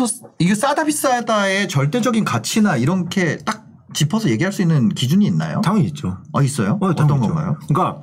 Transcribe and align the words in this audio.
빠져서 0.00 0.28
이게 0.38 0.54
싸다 0.54 0.84
비싸다의 0.84 1.68
절대적인 1.68 2.24
가치나 2.24 2.76
이렇게 2.76 3.38
딱 3.38 3.66
짚어서 3.92 4.30
얘기할 4.30 4.52
수 4.52 4.62
있는 4.62 4.88
기준이 4.88 5.26
있나요? 5.26 5.60
당연히 5.62 5.88
있죠. 5.88 6.18
아 6.32 6.42
있어요? 6.42 6.78
어, 6.80 6.86
어떤 6.88 7.06
있죠. 7.06 7.20
건가요? 7.20 7.56
그러니까 7.68 8.00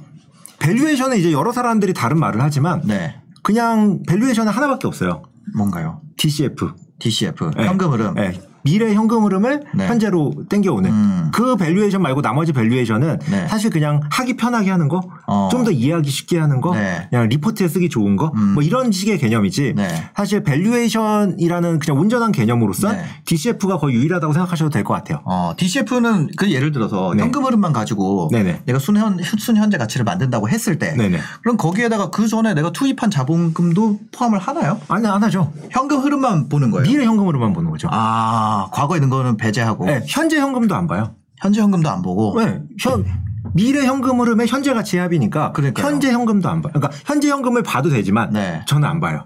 valuation은 0.59 1.17
이제 1.17 1.31
여러 1.31 1.51
사람들이 1.51 1.93
다른 1.93 2.19
말을 2.19 2.41
하지만 2.41 2.81
네. 2.85 3.21
그냥 3.43 4.03
valuation은 4.07 4.51
하나밖에 4.51 4.87
없어요. 4.87 5.23
뭔가요? 5.55 6.01
DCF. 6.17 6.73
DCF 6.99 7.51
네. 7.55 7.65
현금 7.65 7.91
흐름. 7.91 8.15
네. 8.15 8.39
미래 8.67 8.93
현금 8.93 9.23
흐름을 9.23 9.63
네. 9.73 9.87
현재로 9.87 10.33
땡겨오는 10.49 10.89
음. 10.89 11.31
그 11.33 11.55
valuation 11.55 12.01
말고 12.01 12.21
나머지 12.21 12.51
valuation은 12.51 13.19
네. 13.29 13.47
사실 13.47 13.69
그냥 13.69 14.01
하기 14.11 14.35
편하게 14.35 14.71
하는 14.71 14.89
거, 14.89 15.01
어. 15.25 15.47
좀더 15.51 15.71
이해하기 15.71 16.09
쉽게 16.09 16.37
하는 16.37 16.59
거, 16.59 16.75
네. 16.75 17.07
그냥 17.09 17.29
리포트에 17.29 17.67
쓰기 17.67 17.87
좋은 17.89 18.17
거, 18.17 18.31
음. 18.35 18.53
뭐 18.55 18.63
이런 18.63 18.91
식의 18.91 19.19
개념이지. 19.19 19.73
네. 19.75 19.87
사실 20.15 20.43
valuation이라는 20.43 21.79
그냥 21.79 21.99
온전한 22.01 22.31
개념으로서 22.31 22.91
네. 22.91 23.03
DCF가 23.25 23.77
거의 23.77 23.95
유일하다고 23.95 24.33
생각하셔도 24.33 24.69
될 24.69 24.83
것 24.83 24.93
같아요. 24.93 25.21
어, 25.25 25.53
DCF는 25.57 26.29
그 26.37 26.49
예를 26.51 26.71
들어서 26.71 27.13
네. 27.15 27.23
현금 27.23 27.43
흐름만 27.45 27.73
가지고. 27.73 28.29
내가 28.65 28.79
순현 28.79 29.19
순현재 29.37 29.77
가치를 29.77 30.03
만든다고 30.05 30.49
했을 30.49 30.77
때. 30.79 30.95
그럼 31.41 31.57
거기에다가 31.57 32.09
그 32.09 32.27
전에 32.27 32.53
내가 32.53 32.71
투입한 32.71 33.09
자본금도 33.11 33.99
포함을 34.11 34.39
하나요? 34.39 34.79
아니 34.87 35.05
안 35.07 35.21
하죠. 35.23 35.51
현금 35.71 35.99
흐름만 35.99 36.47
보는 36.49 36.71
거예요. 36.71 36.87
미래 36.87 37.03
현금으로만 37.05 37.53
보는 37.53 37.69
거죠. 37.69 37.87
아, 37.91 38.56
과거에 38.71 38.97
있는 38.97 39.09
거는 39.09 39.37
배제하고 39.37 39.85
네, 39.85 40.03
현재 40.07 40.37
현금도 40.39 40.75
안 40.75 40.87
봐요. 40.87 41.15
현재 41.39 41.61
현금도 41.61 41.89
안 41.89 42.01
보고 42.01 42.39
네, 42.43 42.59
현, 42.79 43.05
미래 43.53 43.85
현금 43.85 44.19
흐름의 44.19 44.47
현재 44.47 44.73
가치 44.73 44.97
합이니까 44.97 45.51
그러니까요. 45.53 45.85
현재 45.85 46.11
현금도 46.11 46.49
안 46.49 46.61
봐요. 46.61 46.73
그러니까 46.73 46.97
현재 47.05 47.29
현금을 47.29 47.63
봐도 47.63 47.89
되지만 47.89 48.31
네. 48.33 48.61
저는 48.67 48.87
안 48.87 48.99
봐요. 48.99 49.25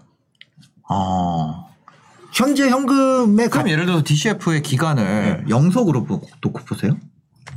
어. 0.90 1.68
현재 2.34 2.70
현금의 2.70 3.50
그럼 3.50 3.66
가, 3.66 3.72
예를 3.72 3.86
들어서 3.86 4.04
DCF의 4.06 4.62
기간을 4.62 5.44
네. 5.46 5.50
영속으로 5.50 6.06
보- 6.06 6.22
놓고 6.42 6.60
보세요. 6.66 6.96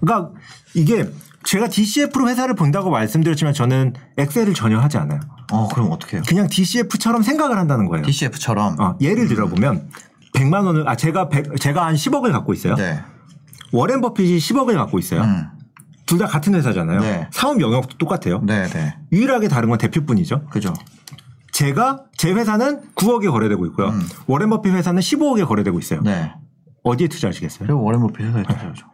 그러니까 0.01 0.33
이게 0.75 1.09
제가 1.45 1.69
DCF로 1.69 2.29
회사를 2.29 2.55
본다고 2.55 2.91
말씀드렸지만 2.91 3.53
저는 3.55 3.93
엑셀을 4.17 4.55
전혀 4.55 4.79
하지 4.79 4.97
않아요. 4.99 5.21
어, 5.53 5.69
그럼 5.69 5.93
어떻게 5.93 6.17
해요? 6.17 6.25
그냥 6.27 6.49
DCF처럼 6.49 7.23
생각을 7.23 7.59
한다는 7.59 7.87
거예요. 7.87 8.05
DCF처럼 8.05 8.81
어, 8.81 8.97
예를 9.01 9.29
들어보면 9.29 9.89
100만 10.35 10.67
원을 10.67 10.89
아 10.89 10.97
제가 10.97 11.29
100, 11.29 11.57
제가 11.61 11.87
한 11.87 11.95
10억을 11.95 12.33
갖고 12.33 12.53
있어요. 12.53 12.75
네. 12.75 13.01
워렌 13.73 14.01
버핏이 14.01 14.37
10억을 14.39 14.75
갖고 14.75 14.99
있어요. 14.99 15.23
음. 15.23 15.49
둘다 16.07 16.27
같은 16.27 16.55
회사잖아요. 16.55 17.01
네. 17.01 17.29
사업 17.33 17.61
영역도 17.61 17.97
똑같아요. 17.97 18.41
네, 18.45 18.67
네. 18.69 18.95
유일하게 19.11 19.49
다른 19.49 19.71
건 19.71 19.79
대표뿐이죠. 19.79 20.47
그죠. 20.51 20.75
제가 21.53 22.05
제 22.17 22.33
회사는 22.33 22.83
9억에 22.95 23.31
거래되고 23.31 23.65
있고요. 23.67 23.89
음. 23.89 24.03
워렌 24.27 24.51
버핏 24.51 24.73
회사는 24.75 25.01
15억에 25.01 25.47
거래되고 25.47 25.79
있어요. 25.79 26.01
네. 26.03 26.33
어디에 26.83 27.09
투자하시겠어요? 27.09 27.67
그리고 27.67 27.83
워렌 27.83 28.01
버핏 28.01 28.27
회사에 28.27 28.43
투자하죠. 28.43 28.87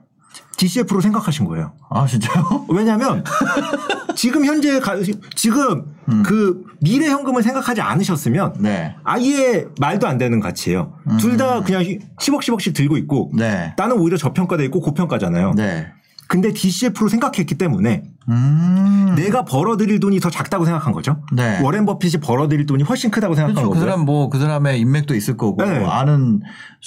DCF로 0.57 1.01
생각하신 1.01 1.47
거예요. 1.47 1.73
아, 1.89 2.07
진짜요? 2.07 2.67
왜냐하면 2.69 3.25
지금 4.15 4.45
현재 4.45 4.81
가, 4.81 4.97
지금 5.35 5.85
그 6.25 6.65
미래 6.81 7.09
현금을 7.09 7.43
생각하지 7.43 7.81
않으셨으면 7.81 8.55
네. 8.61 8.95
아예 9.05 9.67
말도 9.81 10.07
안 10.09 10.19
되는 10.19 10.41
가치예요. 10.41 10.93
둘다 11.19 11.63
그냥 11.63 11.83
10억 11.83 12.41
10억씩 12.41 12.75
들고 12.75 12.97
있고 12.99 13.31
네. 13.35 13.75
나는 13.77 13.97
오히려 13.99 14.17
저평가돼 14.17 14.65
있고 14.67 14.81
고평가잖아요. 14.81 15.55
네. 15.55 15.89
근데 16.29 16.53
DCF로 16.53 17.09
생각했기 17.09 17.57
때문에 17.57 18.05
음. 18.29 19.15
내가 19.17 19.45
벌어들일 19.45 19.99
돈이 19.99 20.21
더 20.21 20.31
작다고 20.31 20.65
생각한 20.65 20.93
거죠. 20.93 21.17
네. 21.35 21.61
워렌 21.61 21.85
버핏이 21.85 22.21
벌어들일 22.23 22.67
돈이 22.67 22.85
훨씬 22.85 23.11
크다고 23.11 23.35
생각한 23.35 23.55
그렇죠. 23.57 23.69
그 23.71 23.75
거고요. 23.75 23.91
사람 23.91 24.05
뭐 24.05 24.29
그 24.31 24.39
사람의 24.39 24.79
인맥도 24.81 25.17
있을 25.17 25.37
거고 25.37 25.65
네. 25.65 25.85
아는 25.85 26.41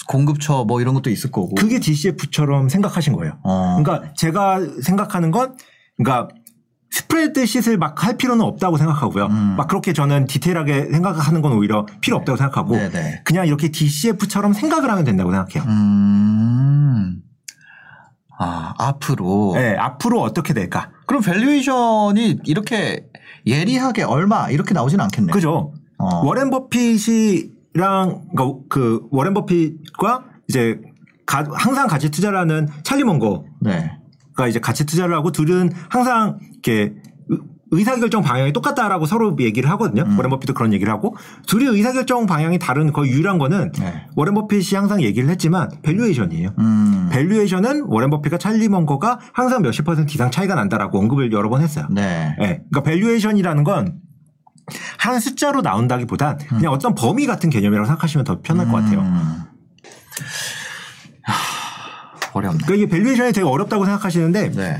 공급처 0.07 0.63
뭐 0.65 0.79
이런 0.79 0.93
것도 0.93 1.09
있을 1.09 1.29
거고. 1.31 1.55
그게 1.55 1.79
DCF처럼 1.79 2.69
생각하신 2.69 3.13
거예요. 3.13 3.37
어. 3.43 3.81
그러니까 3.83 4.13
제가 4.15 4.61
생각하는 4.81 5.31
건 5.31 5.55
그러니까 5.97 6.29
spreadsheet을 6.97 7.77
막할 7.79 8.17
필요는 8.17 8.45
없다고 8.45 8.77
생각하고요. 8.77 9.25
음. 9.25 9.55
막 9.57 9.67
그렇게 9.67 9.93
저는 9.93 10.27
디테일하게 10.27 10.91
생각하는 10.91 11.41
건 11.41 11.53
오히려 11.53 11.87
필요 12.01 12.17
없다고 12.17 12.37
생각하고 12.37 12.75
네네. 12.75 13.21
그냥 13.25 13.47
이렇게 13.47 13.69
DCF처럼 13.69 14.53
생각을 14.53 14.91
하면 14.91 15.03
된다고 15.03 15.31
생각해요. 15.31 15.63
음. 15.71 17.15
아, 18.37 18.75
앞으로. 18.77 19.53
네, 19.55 19.75
앞으로 19.75 20.21
어떻게 20.21 20.53
될까? 20.53 20.91
그럼 21.07 21.23
valuation이 21.23 22.41
이렇게 22.45 23.07
예리하게 23.47 24.03
얼마 24.03 24.51
이렇게 24.51 24.75
나오진 24.75 25.01
않겠네요. 25.01 25.33
그죠? 25.33 25.73
어. 25.97 26.23
워렌 26.23 26.51
버핏이랑 26.51 27.49
그러니까 27.73 28.59
그 28.69 29.01
워렌 29.09 29.33
버핏과 29.33 30.25
이제 30.47 30.79
가- 31.25 31.43
항상 31.53 31.87
같이 31.87 32.11
투자를 32.11 32.37
하는 32.37 32.67
찰리 32.83 33.03
멍거 33.03 33.45
네. 33.61 33.97
가 34.35 34.47
이제 34.47 34.59
같이 34.59 34.85
투자를 34.85 35.15
하고 35.15 35.31
둘은 35.31 35.71
항상 35.89 36.37
이렇게 36.65 36.93
의- 37.29 37.39
의사결정 37.71 38.21
방향이 38.21 38.53
똑같다라고 38.53 39.05
서로 39.07 39.35
얘기를 39.39 39.69
하거든요. 39.71 40.03
음. 40.03 40.17
워렌 40.17 40.29
버핏도 40.29 40.53
그런 40.53 40.73
얘기를 40.73 40.93
하고 40.93 41.15
둘이 41.47 41.65
의사결정 41.65 42.27
방향이 42.27 42.59
다른 42.59 42.91
거의 42.93 43.11
유일한 43.11 43.37
거는 43.39 43.71
네. 43.79 44.05
워렌 44.15 44.35
버핏이 44.35 44.75
항상 44.75 45.01
얘기를 45.01 45.27
했지만 45.29 45.69
valuation이에요. 45.81 46.49
음. 46.59 47.09
valuation은 47.11 47.85
워렌 47.87 48.09
버핏과 48.11 48.37
찰리 48.37 48.69
멍거가 48.69 49.19
항상 49.33 49.61
몇십 49.63 49.85
퍼센트 49.85 50.13
이상 50.13 50.29
차이가 50.31 50.53
난다라고 50.55 50.99
언급을 50.99 51.31
여러 51.31 51.49
번 51.49 51.61
했어요. 51.61 51.87
네. 51.89 52.35
예. 52.41 52.45
그러니까 52.69 52.83
valuation이라는 52.83 53.63
건한 53.63 53.99
숫자로 55.19 55.61
나온다기보단 55.61 56.37
그냥 56.49 56.71
어떤 56.71 56.93
범위 56.95 57.25
같은 57.25 57.49
개념이라고 57.49 57.85
생각하시면 57.87 58.23
더 58.23 58.39
편할 58.41 58.67
것 58.67 58.73
같아요. 58.73 58.99
음. 58.99 59.39
하, 61.23 61.33
어렵네. 62.33 62.59
그러니까 62.65 62.75
이게 62.75 62.85
valuation이 62.87 63.33
되게 63.33 63.45
어렵다고 63.47 63.83
생각하시는데 63.85 64.51
네. 64.51 64.77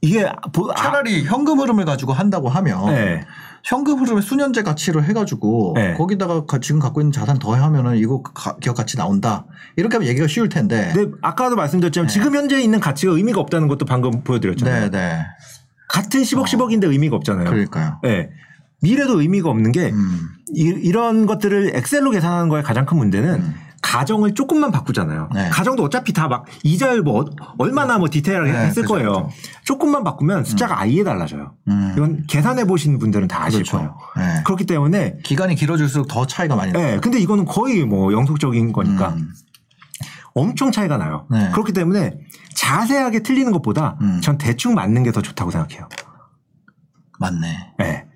이게 0.00 0.30
보- 0.52 0.70
아, 0.70 0.74
차라리 0.74 1.24
현금 1.24 1.58
흐름을 1.60 1.84
가지고 1.84 2.12
한다고 2.12 2.48
하면 2.48 2.86
네. 2.94 3.24
현금 3.64 3.98
흐름의 4.00 4.22
순현재 4.22 4.62
가치를 4.62 5.04
해가지고 5.04 5.72
네. 5.76 5.94
거기다가 5.94 6.46
가- 6.46 6.60
지금 6.60 6.78
갖고 6.80 7.00
있는 7.00 7.10
자산 7.12 7.38
더하면은 7.38 7.96
이거 7.96 8.22
가- 8.22 8.56
기업 8.60 8.76
가치 8.76 8.96
나온다. 8.96 9.44
이렇게 9.76 9.96
하면 9.96 10.08
얘기가 10.08 10.26
쉬울 10.28 10.48
텐데. 10.48 10.90
근데 10.94 11.16
아까도 11.22 11.56
말씀드렸지만 11.56 12.08
지금 12.08 12.34
현재 12.36 12.60
있는 12.60 12.78
가치가 12.80 13.12
의미가 13.12 13.40
없다는 13.40 13.66
것도 13.68 13.84
방금 13.86 14.22
보여드렸잖아요. 14.22 14.90
네, 14.90 14.90
네. 14.90 15.26
같은 15.88 16.20
10억 16.22 16.44
10억인데 16.44 16.84
의미가 16.84 17.16
없잖아요. 17.16 17.48
그러니까요. 17.50 17.98
네. 18.02 18.30
미래도 18.80 19.20
의미가 19.20 19.50
없는 19.50 19.72
게 19.72 19.90
음. 19.90 20.28
이, 20.54 20.92
런 20.92 21.26
것들을 21.26 21.72
엑셀로 21.74 22.10
계산하는 22.12 22.48
거의 22.48 22.62
가장 22.62 22.86
큰 22.86 22.96
문제는 22.98 23.42
가정을 23.88 24.34
조금만 24.34 24.70
바꾸잖아요. 24.70 25.28
음. 25.30 25.34
네. 25.34 25.48
가정도 25.48 25.82
어차피 25.84 26.12
다 26.12 26.28
막 26.28 26.44
이자율 26.62 27.00
뭐 27.02 27.22
어- 27.22 27.24
얼마나 27.56 27.96
뭐 27.96 28.08
디테일하게 28.10 28.52
네, 28.52 28.58
했을 28.66 28.82
그죠, 28.82 28.94
거예요. 28.94 29.12
그죠. 29.12 29.28
조금만 29.64 30.04
바꾸면 30.04 30.44
숫자가 30.44 30.78
아예 30.80 31.02
달라져요. 31.04 31.54
음. 31.68 31.94
이건 31.96 32.24
계산해 32.26 32.66
보신 32.66 32.98
분들은 32.98 33.28
다 33.28 33.44
아실 33.44 33.62
그렇죠. 33.62 33.78
거예요. 33.78 33.96
네. 34.18 34.42
그렇기 34.44 34.66
때문에 34.66 35.18
기간이 35.24 35.54
길어질수록 35.54 36.06
더 36.08 36.26
차이가 36.26 36.54
많이 36.54 36.72
나요. 36.72 36.84
네, 36.84 37.00
근데 37.00 37.18
이거는 37.18 37.46
거의 37.46 37.84
뭐 37.86 38.12
영속적인 38.12 38.72
거니까 38.72 39.10
음. 39.10 39.32
엄청 40.34 40.70
차이가 40.70 40.98
나요. 40.98 41.26
네. 41.30 41.48
그렇기 41.52 41.72
때문에 41.72 42.12
자세하게 42.54 43.22
틀리는 43.22 43.50
것보다 43.52 43.96
음. 44.02 44.20
전 44.22 44.36
대충 44.36 44.74
맞는 44.74 45.02
게 45.02 45.12
더 45.12 45.22
좋다고 45.22 45.50
생각해요. 45.50 45.88
맞네. 47.18 47.72
네. 47.78 48.07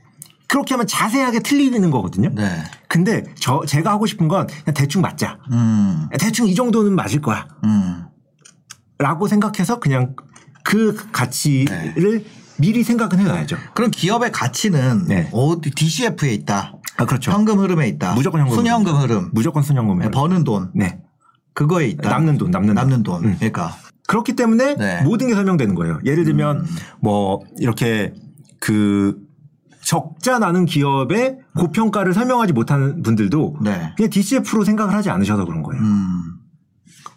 그렇게 0.53 0.75
하면 0.75 0.87
자세하게 0.87 1.41
틀리는 1.41 1.91
거거든요. 1.91 2.29
네. 2.35 2.63
근데 2.87 3.25
저 3.41 3.63
제가 3.67 3.91
하고 3.91 4.05
싶은 4.05 4.29
건 4.29 4.47
그냥 4.47 4.75
대충 4.75 5.01
맞자. 5.01 5.39
음. 5.51 6.09
대충 6.21 6.47
이 6.47 6.55
정도는 6.55 6.95
맞을 6.95 7.23
거야. 7.23 7.49
음. 7.65 8.05
라고 8.99 9.29
생각해서 9.29 9.81
그냥 9.81 10.15
그 10.63 10.95
가치를 11.11 12.27
미리 12.59 12.83
생각은 12.83 13.19
해놔야죠. 13.19 13.57
그럼 13.73 13.91
기업의 13.91 14.31
가치는 14.31 15.07
네. 15.09 15.31
DCF에 15.75 16.35
있다. 16.35 16.75
아, 16.99 17.07
그렇죠. 17.07 17.33
현금 17.33 17.59
흐름에 17.61 17.89
있다. 17.89 18.13
무조건 18.13 18.43
현금 18.43 18.55
순현금 18.55 18.95
흐름. 18.97 19.31
무조건 19.33 19.63
순현금에. 19.63 20.11
버는 20.11 20.45
돈. 20.45 20.71
네. 20.75 21.01
그거에 21.55 21.87
있다. 21.87 22.11
남는 22.11 22.37
돈, 22.37 22.51
남는 22.51 22.67
돈. 22.67 22.75
남는 22.75 23.03
돈. 23.05 23.25
음. 23.25 23.37
그러니까. 23.37 23.75
그렇기 24.07 24.37
때문에 24.37 24.75
네. 24.77 24.99
음. 25.01 25.05
모든 25.05 25.29
게 25.29 25.35
설명되는 25.35 25.75
거예요. 25.75 25.99
예를 26.05 26.25
들면 26.25 26.67
뭐 27.01 27.41
이렇게 27.59 28.13
그 28.61 29.17
적자 29.93 30.39
나는 30.39 30.65
기업의 30.65 31.37
고평가를 31.55 32.15
설명하지 32.15 32.55
못하는 32.55 33.03
분들도 33.03 33.57
네. 33.61 33.93
그냥 33.95 34.09
DCF로 34.09 34.65
생각을 34.65 34.95
하지 34.95 35.11
않으셔서 35.11 35.45
그런 35.45 35.63
거예요. 35.63 35.83
음. 35.83 36.33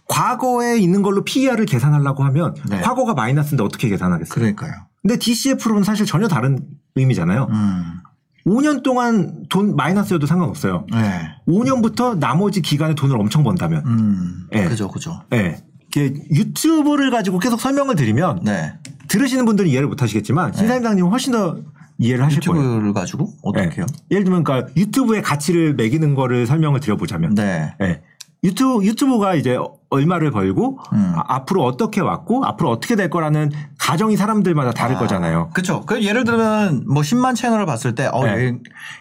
과거에 0.09 0.77
있는 0.77 1.01
걸로 1.01 1.23
PER을 1.23 1.65
계산하려고 1.65 2.25
하면 2.25 2.53
네. 2.69 2.81
과거가 2.81 3.13
마이너스인데 3.13 3.63
어떻게 3.63 3.87
계산하겠어요? 3.87 4.33
그러니까요. 4.35 4.73
근데 5.01 5.17
DCF로는 5.17 5.83
사실 5.83 6.05
전혀 6.05 6.27
다른 6.27 6.59
의미잖아요. 6.95 7.47
음. 7.49 8.01
5년 8.45 8.83
동안 8.83 9.45
돈 9.49 9.77
마이너스여도 9.77 10.25
상관없어요. 10.27 10.85
네. 10.91 11.21
5년부터 11.47 12.17
나머지 12.19 12.61
기간에 12.61 12.93
돈을 12.93 13.17
엄청 13.17 13.45
번다면. 13.45 13.83
음. 13.85 14.47
예. 14.53 14.65
그죠, 14.65 14.89
그죠. 14.89 15.23
예. 15.31 15.63
이게 15.87 16.13
유튜브를 16.29 17.09
가지고 17.09 17.39
계속 17.39 17.61
설명을 17.61 17.95
드리면 17.95 18.41
네. 18.43 18.73
들으시는 19.07 19.45
분들은 19.45 19.69
이해를 19.69 19.87
못 19.87 20.01
하시겠지만 20.01 20.51
신사임당님은 20.51 21.09
훨씬 21.09 21.31
더 21.31 21.57
이해를 21.97 22.25
하실 22.25 22.41
거예요. 22.41 22.61
유튜브를 22.63 22.93
가지고 22.93 23.29
어떻게요? 23.43 23.85
예. 23.89 24.05
예를 24.11 24.23
들면 24.25 24.43
그러니까 24.43 24.71
유튜브의 24.75 25.21
가치를 25.21 25.75
매기는 25.75 26.13
거를 26.15 26.45
설명을 26.47 26.79
드려보자면 26.81 27.35
네. 27.35 27.73
예. 27.81 28.01
유튜브, 28.43 28.85
유튜브가 28.85 29.33
이제 29.33 29.57
얼마를 29.89 30.29
벌고 30.29 30.77
음. 30.93 31.13
아, 31.15 31.23
앞으로 31.35 31.63
어떻게 31.63 31.99
왔고 32.01 32.45
앞으로 32.45 32.69
어떻게 32.69 32.95
될 32.95 33.09
거라는 33.09 33.49
가정이 33.79 34.17
사람들마다 34.17 34.71
다를 34.71 34.97
거잖아요. 34.97 35.49
그렇죠. 35.53 35.81
그 35.81 36.03
예를 36.03 36.25
들면 36.25 36.83
뭐 36.87 37.01
10만 37.01 37.35
채널을 37.35 37.65
봤을 37.65 37.95
때, 37.95 38.07
어, 38.11 38.23
네. 38.23 38.53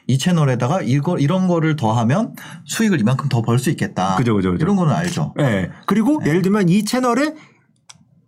이- 0.06 0.16
채널에다가 0.16 0.80
이거 0.82 1.18
이런 1.18 1.46
거를 1.46 1.76
더하면 1.76 2.32
수익을 2.64 3.00
이만큼 3.00 3.28
더 3.28 3.42
벌 3.42 3.58
수 3.58 3.68
있겠다. 3.70 4.16
그죠, 4.16 4.34
그죠, 4.34 4.52
그죠. 4.52 4.64
이런 4.64 4.76
거는 4.76 4.94
알죠. 4.94 5.34
예. 5.40 5.70
그리고 5.86 6.22
예를 6.24 6.40
들면 6.40 6.70
이 6.70 6.84
채널에 6.86 7.34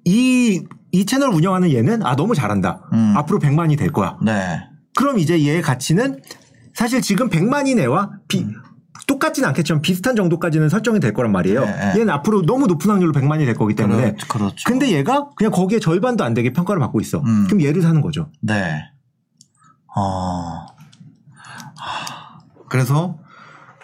이, 0.04 0.62
이 0.92 1.04
채널 1.06 1.30
운영하는 1.30 1.72
얘는 1.72 2.04
아, 2.04 2.16
너무 2.16 2.34
잘한다. 2.34 2.88
음. 2.92 3.14
앞으로 3.16 3.38
100만이 3.38 3.78
될 3.78 3.90
거야. 3.92 4.16
네. 4.22 4.60
그럼 4.96 5.18
이제 5.18 5.40
얘의 5.42 5.62
가치는 5.62 6.22
사실 6.74 7.02
지금 7.02 7.28
100만 7.28 7.66
이내와 7.68 8.10
비, 8.28 8.46
똑같진 9.06 9.44
않겠지만 9.44 9.82
비슷한 9.82 10.16
정도까지는 10.16 10.68
설정이 10.68 11.00
될 11.00 11.12
거란 11.12 11.32
말이에요. 11.32 11.64
네, 11.64 11.72
네. 11.94 12.00
얘는 12.00 12.10
앞으로 12.10 12.42
너무 12.42 12.66
높은 12.66 12.90
확률로 12.90 13.12
100만이 13.12 13.44
될 13.44 13.54
거기 13.54 13.74
때문에. 13.74 14.14
그렇- 14.14 14.28
그렇죠. 14.28 14.56
근데 14.66 14.90
얘가 14.92 15.28
그냥 15.36 15.52
거기에 15.52 15.78
절반도 15.80 16.24
안 16.24 16.34
되게 16.34 16.52
평가를 16.52 16.80
받고 16.80 17.00
있어. 17.00 17.18
음. 17.20 17.44
그럼 17.46 17.62
얘를 17.62 17.82
사는 17.82 18.00
거죠. 18.00 18.30
네. 18.40 18.82
어. 19.94 20.66
하, 21.76 22.38
그래서 22.68 23.18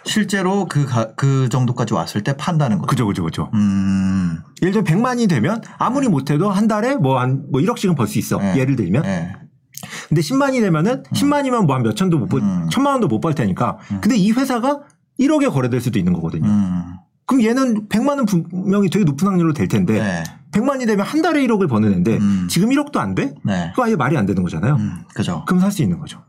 실제로 0.05 0.65
그, 0.65 0.85
가- 0.85 1.13
그 1.15 1.47
정도까지 1.49 1.93
왔을 1.93 2.21
때 2.23 2.35
판다는 2.35 2.77
거죠. 2.79 2.87
그죠, 2.87 3.07
그죠, 3.07 3.23
그죠. 3.23 3.49
음. 3.53 4.39
예를 4.63 4.83
들면 4.83 4.85
100만이 5.03 5.29
되면 5.29 5.61
아무리 5.77 6.07
못해도 6.07 6.49
한 6.49 6.67
달에 6.67 6.95
뭐한뭐 6.95 7.51
1억씩은 7.61 7.95
벌 7.95 8.07
수 8.07 8.17
있어. 8.19 8.37
네. 8.39 8.57
예를 8.57 8.75
들면. 8.75 9.03
네. 9.03 9.33
근데 10.09 10.21
10만이 10.21 10.61
되면은 10.61 11.03
10만이면 11.03 11.65
뭐 11.65 11.75
한 11.75 11.83
몇 11.83 11.95
천도 11.95 12.17
못 12.17 12.27
벌, 12.27 12.41
음. 12.41 12.67
천만 12.71 12.93
원도 12.93 13.07
못 13.07 13.19
벌 13.19 13.35
테니까. 13.35 13.77
근데 14.01 14.15
이 14.15 14.31
회사가 14.31 14.81
1억에 15.19 15.51
거래될 15.51 15.81
수도 15.81 15.99
있는 15.99 16.13
거거든요. 16.13 16.47
음. 16.49 16.83
그럼 17.25 17.43
얘는 17.43 17.87
100만은 17.89 18.27
분명히 18.27 18.89
되게 18.89 19.05
높은 19.05 19.27
확률로 19.27 19.53
될 19.53 19.67
텐데 19.67 19.93
네. 20.01 20.23
100만이 20.51 20.85
되면 20.87 21.05
한 21.05 21.21
달에 21.21 21.45
1억을 21.47 21.67
버는 21.69 21.93
앤데 21.93 22.17
음. 22.17 22.47
지금 22.49 22.69
1억도 22.69 22.97
안 22.97 23.15
돼? 23.15 23.33
네. 23.43 23.69
그거 23.71 23.85
아예 23.85 23.95
말이 23.95 24.17
안 24.17 24.25
되는 24.25 24.41
거잖아요. 24.43 24.75
음. 24.75 25.03
그죠. 25.13 25.43
그럼 25.47 25.59
살 25.59 25.71
수 25.71 25.81
있는 25.83 25.99
거죠. 25.99 26.21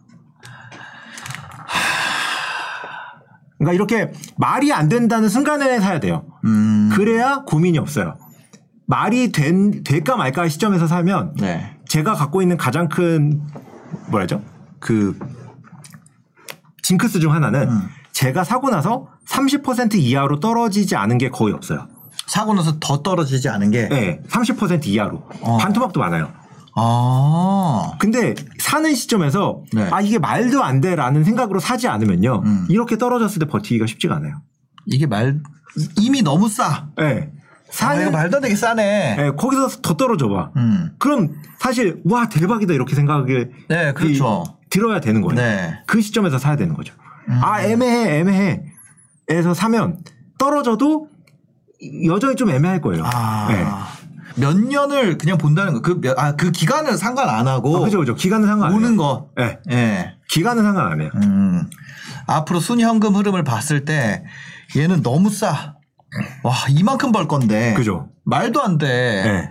그러니까 3.64 3.72
이렇게 3.72 4.12
말이 4.36 4.72
안 4.72 4.88
된다는 4.88 5.28
순간에 5.28 5.80
사야 5.80 6.00
돼요. 6.00 6.24
음. 6.44 6.90
그래야 6.92 7.42
고민이 7.46 7.78
없어요. 7.78 8.16
말이 8.86 9.32
된, 9.32 9.82
될까 9.82 10.16
말까 10.16 10.48
시점에서 10.48 10.86
사면 10.86 11.34
네. 11.40 11.76
제가 11.88 12.14
갖고 12.14 12.42
있는 12.42 12.56
가장 12.56 12.88
큰 12.88 13.40
뭐라죠? 14.08 14.42
그 14.78 15.18
징크스 16.82 17.20
중 17.20 17.32
하나는 17.32 17.68
음. 17.70 17.88
제가 18.12 18.44
사고 18.44 18.70
나서 18.70 19.08
30% 19.26 19.94
이하로 19.94 20.40
떨어지지 20.40 20.96
않은 20.96 21.18
게 21.18 21.30
거의 21.30 21.54
없어요. 21.54 21.88
사고 22.26 22.54
나서 22.54 22.78
더 22.78 23.02
떨어지지 23.02 23.48
않은 23.48 23.70
게. 23.70 23.88
네, 23.88 24.20
30% 24.28 24.86
이하로. 24.86 25.22
어. 25.40 25.56
반토막도 25.58 25.98
많아요. 26.00 26.30
아. 26.76 27.92
근데 27.98 28.34
사는 28.58 28.94
시점에서 28.94 29.62
네. 29.72 29.88
아 29.90 30.00
이게 30.00 30.18
말도 30.18 30.62
안 30.62 30.80
돼라는 30.80 31.24
생각으로 31.24 31.60
사지 31.60 31.86
않으면요 31.88 32.42
음. 32.44 32.66
이렇게 32.68 32.98
떨어졌을 32.98 33.38
때 33.40 33.46
버티기가 33.46 33.86
쉽지가 33.86 34.16
않아요. 34.16 34.40
이게 34.86 35.06
말, 35.06 35.40
이미 36.00 36.22
너무 36.22 36.48
싸. 36.48 36.88
네. 36.98 37.30
아, 37.32 37.44
사는 37.70 38.02
이거 38.02 38.10
말도 38.10 38.36
안 38.36 38.42
되게 38.42 38.54
싸네. 38.54 39.16
네, 39.16 39.30
거기서 39.32 39.68
더 39.82 39.96
떨어져 39.96 40.28
봐. 40.28 40.50
음. 40.56 40.90
그럼 40.98 41.34
사실 41.58 42.00
와 42.04 42.28
대박이다 42.28 42.72
이렇게 42.74 42.94
생각을 42.94 43.50
네, 43.68 43.92
그렇죠. 43.92 44.44
이- 44.46 44.68
들어야 44.70 45.00
되는 45.00 45.20
거예요. 45.22 45.36
네. 45.40 45.78
그 45.86 46.00
시점에서 46.00 46.38
사야 46.38 46.56
되는 46.56 46.74
거죠. 46.74 46.94
음. 47.28 47.40
아 47.42 47.62
애매해 47.62 48.18
애매해에서 48.18 49.54
사면 49.54 49.98
떨어져도 50.38 51.08
여전히 52.06 52.34
좀 52.36 52.50
애매할 52.50 52.80
거예요. 52.80 53.04
아. 53.06 53.46
네. 53.50 53.64
몇 54.36 54.56
년을 54.58 55.18
그냥 55.18 55.38
본다는 55.38 55.74
거. 55.74 55.80
그, 55.82 56.00
몇- 56.00 56.18
아, 56.18 56.34
그 56.36 56.50
기간은 56.50 56.96
상관 56.96 57.28
안 57.28 57.46
하고. 57.48 57.76
아, 57.76 57.80
그죠 57.80 57.98
그죠 58.00 58.14
기간은 58.14 58.46
상관 58.46 58.68
안 58.68 58.72
해요. 58.72 58.76
오는 58.78 58.96
거. 58.96 59.30
네. 59.36 59.58
예. 59.70 60.14
기간은 60.30 60.62
상관 60.62 60.90
안 60.92 61.00
해요. 61.00 61.10
음. 61.16 61.70
앞으로 62.26 62.58
순현금 62.60 63.14
흐름을 63.14 63.44
봤을 63.44 63.84
때 63.84 64.24
얘는 64.76 65.02
너무 65.02 65.30
싸. 65.30 65.74
와, 66.42 66.54
이만큼 66.68 67.12
벌 67.12 67.28
건데. 67.28 67.74
그죠. 67.74 68.08
말도 68.24 68.62
안 68.62 68.78
돼. 68.78 68.86
네. 68.88 69.50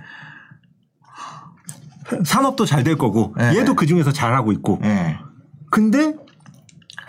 산업도 2.25 2.65
잘 2.65 2.83
될 2.83 2.97
거고 2.97 3.33
네. 3.38 3.56
얘도 3.57 3.75
그 3.75 3.86
중에서 3.88 4.12
잘하고 4.12 4.51
있고 4.51 4.79
예. 4.83 5.18
근데 5.71 6.13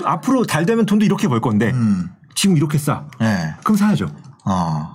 앞으로 0.04 0.46
잘 0.46 0.64
되면 0.66 0.86
돈도 0.86 1.04
이렇게 1.04 1.28
벌 1.28 1.40
건데 1.40 1.72
음. 1.72 2.10
지금 2.34 2.56
이렇게 2.56 2.78
싸 2.78 3.06
예. 3.20 3.54
그럼 3.64 3.76
사야죠. 3.76 4.06
어. 4.46 4.92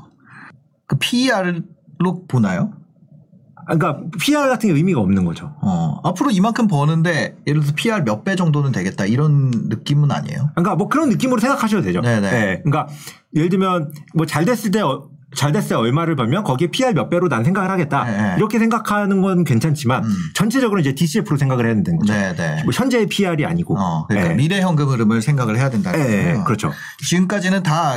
그 0.88 0.98
PER 1.00 1.62
로 2.00 2.25
보나요? 2.28 2.72
아, 3.68 3.75
그러니까 3.75 4.00
PR 4.19 4.48
같은 4.50 4.69
게 4.69 4.75
의미가 4.75 5.00
없는 5.00 5.25
거죠. 5.25 5.54
어. 5.62 6.00
앞으로 6.04 6.31
이만큼 6.31 6.68
버는데 6.68 7.36
예를 7.46 7.62
들어서 7.62 7.74
PR 7.75 8.01
몇 8.04 8.24
배 8.24 8.36
정도는 8.36 8.72
되겠다. 8.72 9.06
이런 9.06 9.51
느낌은 9.51 10.10
아니에요. 10.12 10.50
그러니까 10.56 10.75
뭐 10.75 10.88
그런 10.88 11.10
느낌으로 11.10 11.40
생각하셔도 11.40 11.84
되죠. 11.84 12.01
네네. 12.01 12.31
네, 12.31 12.62
그러니까 12.63 12.88
예를 13.36 13.50
들면 13.50 13.92
뭐 14.16 14.25
잘 14.25 14.46
됐을 14.46 14.72
때 14.72 14.80
어, 14.81 15.10
잘 15.36 15.51
됐을 15.51 15.69
때 15.69 15.75
얼마를 15.75 16.16
벌면 16.16 16.44
거기에 16.46 16.69
PR 16.72 16.94
몇 16.94 17.10
배로 17.10 17.28
난 17.28 17.44
생각을 17.44 17.69
하겠다. 17.69 18.06
네. 18.06 18.34
이렇게 18.38 18.57
생각하는 18.57 19.22
건 19.22 19.44
괜찮지만 19.44 20.04
음. 20.06 20.10
전체적으로 20.34 20.80
이제 20.80 20.96
DCF로 20.96 21.38
생각을 21.38 21.66
해야 21.68 21.75
되는 21.75 21.98
거죠. 22.00 22.13
네, 22.13 22.34
네. 22.36 22.63
뭐 22.63 22.72
현재의 22.74 23.06
PR이 23.07 23.46
아니고. 23.46 23.78
어, 23.78 24.07
그러니까 24.07 24.30
네. 24.30 24.36
미래 24.36 24.62
현금 24.62 24.88
흐름을 24.88 25.22
생각을 25.22 25.57
해야 25.57 25.69
된다는 25.69 26.00
네, 26.00 26.07
거예요. 26.24 26.44
그렇죠. 26.46 26.72
지금까지는 27.07 27.62
다 27.62 27.94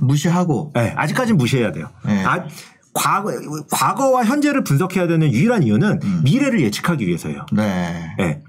무시하고 0.00 0.72
네, 0.74 0.92
아직까지는 0.96 1.36
무시해야 1.38 1.72
돼요. 1.72 1.88
네. 2.04 2.24
아, 2.24 2.44
과거, 2.92 3.30
과거와 3.70 4.24
현재를 4.24 4.64
분석해야 4.64 5.06
되는 5.06 5.30
유일한 5.30 5.62
이유는 5.62 6.00
음. 6.02 6.20
미래를 6.24 6.60
예측하기 6.62 7.06
위해서예요. 7.06 7.44
네. 7.52 8.14
네. 8.18 8.42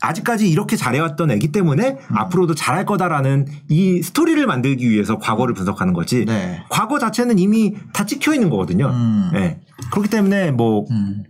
아직까지 0.00 0.48
이렇게 0.48 0.76
잘해왔던 0.76 1.32
애기 1.32 1.50
때문에 1.50 1.98
음. 2.10 2.16
앞으로도 2.16 2.54
잘할 2.54 2.86
거다라는 2.86 3.46
이 3.68 4.00
스토리를 4.02 4.46
만들기 4.46 4.88
위해서 4.88 5.18
과거를 5.18 5.54
분석하는 5.54 5.92
거지. 5.92 6.24
네. 6.24 6.62
과거 6.68 6.98
자체는 6.98 7.38
이미 7.38 7.74
다 7.92 8.06
찍혀 8.06 8.34
있는 8.34 8.50
거거든요. 8.50 8.88
음. 8.88 9.30
네. 9.32 9.60
그렇기 9.90 10.08
때문에 10.08 10.52
뭐 10.52 10.86
음. 10.90 11.24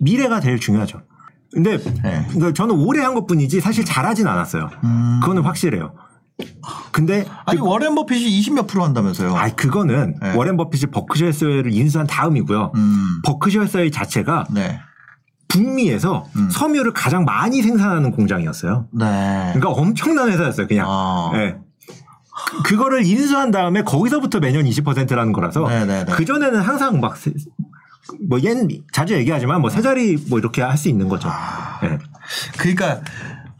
미래가 0.00 0.40
제일 0.40 0.58
중요하죠. 0.58 1.02
근데 1.52 1.78
네. 1.78 2.26
그러니까 2.28 2.52
저는 2.52 2.74
오래 2.76 3.00
한 3.00 3.14
것뿐이지 3.14 3.60
사실 3.60 3.84
잘하진 3.84 4.26
않았어요. 4.26 4.70
음. 4.84 5.20
그거는 5.20 5.42
확실해요. 5.42 5.94
근데 6.92 7.26
아니 7.46 7.60
워렌 7.60 7.94
버핏이 7.94 8.40
20몇 8.40 8.66
프로 8.66 8.84
한다면서요? 8.84 9.34
아 9.36 9.48
그거는 9.50 10.16
네. 10.20 10.34
워렌 10.34 10.56
버핏이 10.56 10.90
버크셔 10.90 11.26
해서웨이를 11.26 11.72
인수한 11.72 12.06
다음이고요. 12.06 12.72
음. 12.74 13.20
버크셔 13.24 13.62
해서웨이 13.62 13.90
자체가 13.90 14.46
네. 14.52 14.80
북미에서 15.48 16.26
음. 16.36 16.48
섬유를 16.50 16.92
가장 16.92 17.24
많이 17.24 17.60
생산하는 17.62 18.12
공장이었어요. 18.12 18.86
네. 18.92 19.50
그러니까 19.54 19.70
엄청난 19.70 20.28
회사였어요, 20.30 20.66
그냥. 20.68 20.86
아. 20.88 21.30
예. 21.34 21.56
그- 22.62 22.62
그거를 22.62 23.04
인수한 23.04 23.50
다음에 23.50 23.82
거기서부터 23.82 24.38
매년 24.40 24.64
20%라는 24.64 25.32
거라서 25.32 25.68
네네네. 25.68 26.12
그 26.12 26.24
전에는 26.24 26.60
항상 26.60 27.00
막뭐얜 27.00 28.82
자주 28.92 29.14
얘기하지만 29.14 29.60
뭐 29.60 29.70
세 29.70 29.82
자리 29.82 30.16
뭐 30.28 30.38
이렇게 30.38 30.62
할 30.62 30.76
수 30.76 30.88
있는 30.88 31.08
거죠. 31.08 31.28
아. 31.30 31.80
예. 31.84 31.98
그러니까 32.58 33.00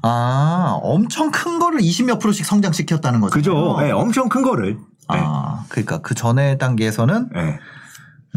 아 0.03 0.79
엄청 0.83 1.31
큰 1.31 1.59
거를 1.59 1.81
20몇 1.81 2.21
프로씩 2.21 2.47
성장시켰다는 2.47 3.21
거죠. 3.21 3.35
그죠. 3.35 3.77
예, 3.83 3.91
엄청 3.91 4.29
큰 4.29 4.43
거를. 4.43 4.79
아 5.09 5.65
그러니까 5.69 5.99
그 5.99 6.15
전에 6.15 6.57
단계에서는 6.59 7.31
예. 7.37 7.41
예. 7.41 7.59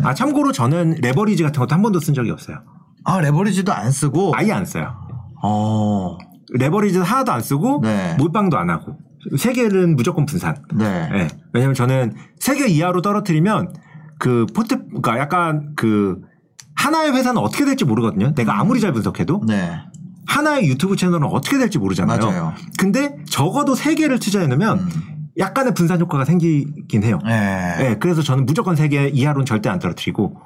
아 0.04 0.14
참고로 0.14 0.52
저는 0.52 0.96
레버리지 1.02 1.44
같은 1.44 1.60
것도 1.60 1.74
한 1.76 1.82
번도 1.82 2.00
쓴 2.00 2.14
적이 2.14 2.32
없어요. 2.32 2.58
아 3.06 3.20
leverage도 3.22 3.72
안 3.74 3.92
쓰고. 3.92 4.34
아예 4.36 4.52
안 4.52 4.66
써요. 4.66 4.94
어. 5.44 6.18
레버리지 6.56 7.00
하나도 7.00 7.32
안 7.32 7.42
쓰고 7.42 7.80
네. 7.84 8.16
몰빵도 8.18 8.58
안 8.58 8.70
하고 8.70 8.98
세 9.38 9.54
개는 9.54 9.96
무조건 9.96 10.26
분산. 10.26 10.56
네. 10.74 11.10
예. 11.14 11.28
왜냐면 11.54 11.74
저는 11.76 12.14
세 12.40 12.56
개 12.56 12.68
이하로 12.68 13.02
떨어뜨리면 13.02 13.74
그 14.20 14.46
포트 14.56 14.78
그러니까 14.88 15.18
약간 15.20 15.74
그 15.76 16.22
하나의 16.76 17.14
회사는 17.14 17.40
어떻게 17.42 17.66
될지 17.66 17.86
모르거든요. 17.86 18.34
내가 18.34 18.60
아무리 18.60 18.80
잘 18.82 18.92
분석해도 18.94 19.44
네. 19.48 19.80
하나의 20.26 20.68
유튜브 20.68 20.96
채널은 20.96 21.28
어떻게 21.28 21.58
될지 21.58 21.78
모르잖아요. 21.78 22.20
맞아요. 22.20 22.54
근데 22.78 23.16
적어도 23.30 23.76
세 23.76 23.96
개를 23.96 24.20
투자해 24.20 24.48
놓으면 24.48 24.80
음. 24.80 24.90
약간의 25.38 25.74
분산 25.74 26.00
효과가 26.00 26.26
생기긴 26.26 27.04
해요. 27.04 27.20
예. 27.26 27.30
네, 27.30 27.98
그래서 28.00 28.22
저는 28.22 28.46
무조건 28.46 28.76
세 28.76 28.88
개 28.88 29.08
이하로는 29.08 29.46
절대 29.46 29.70
안 29.70 29.80
떨어뜨리고 29.80 30.38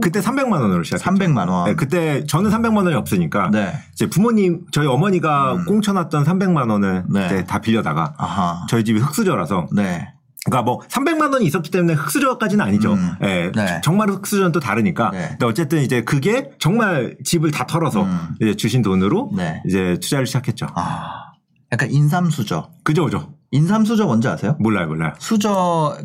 그때 0.00 0.20
300만 0.20 0.52
원으로 0.52 0.82
시작했죠. 0.84 1.10
300만 1.10 1.48
원. 1.48 1.64
네, 1.70 1.74
그때 1.74 2.24
저는 2.26 2.50
300만 2.50 2.84
원이 2.84 2.94
없으니까 2.94 3.50
네. 3.50 3.72
이제 3.92 4.06
부모님 4.08 4.60
저희 4.72 4.86
어머니가 4.86 5.54
음. 5.54 5.64
꽁쳐놨던 5.64 6.24
300만 6.24 6.70
원을 6.70 7.04
네. 7.08 7.28
그때 7.28 7.44
다 7.44 7.58
빌려다가 7.60 8.14
아하. 8.16 8.64
저희 8.68 8.84
집이 8.84 9.00
흙수저라서 9.00 9.66
네. 9.72 10.08
그러니까 10.44 10.62
뭐 10.62 10.80
300만 10.80 11.32
원이 11.32 11.44
있었기 11.46 11.70
때문에 11.70 11.94
흙수저까지는 11.94 12.64
아니죠. 12.64 12.94
음. 12.94 13.12
예, 13.22 13.52
네. 13.54 13.80
정말 13.82 14.08
흙수저는 14.08 14.52
또 14.52 14.60
다르니까. 14.60 15.10
네. 15.10 15.28
근데 15.30 15.46
어쨌든 15.46 15.82
이제 15.82 16.02
그게 16.02 16.50
정말 16.58 17.16
집을 17.24 17.50
다 17.50 17.66
털어서 17.66 18.04
음. 18.04 18.34
이제 18.40 18.54
주신 18.54 18.82
돈으로 18.82 19.30
네. 19.36 19.62
이제 19.66 19.98
투자를 20.00 20.26
시작했죠. 20.26 20.66
아. 20.74 21.32
약간 21.72 21.90
인삼수저. 21.90 22.70
그죠, 22.82 23.04
그죠. 23.04 23.34
인삼수저 23.50 24.06
뭔지 24.06 24.28
아세요? 24.28 24.56
몰라요, 24.58 24.86
몰라요. 24.88 25.12
수저 25.18 25.98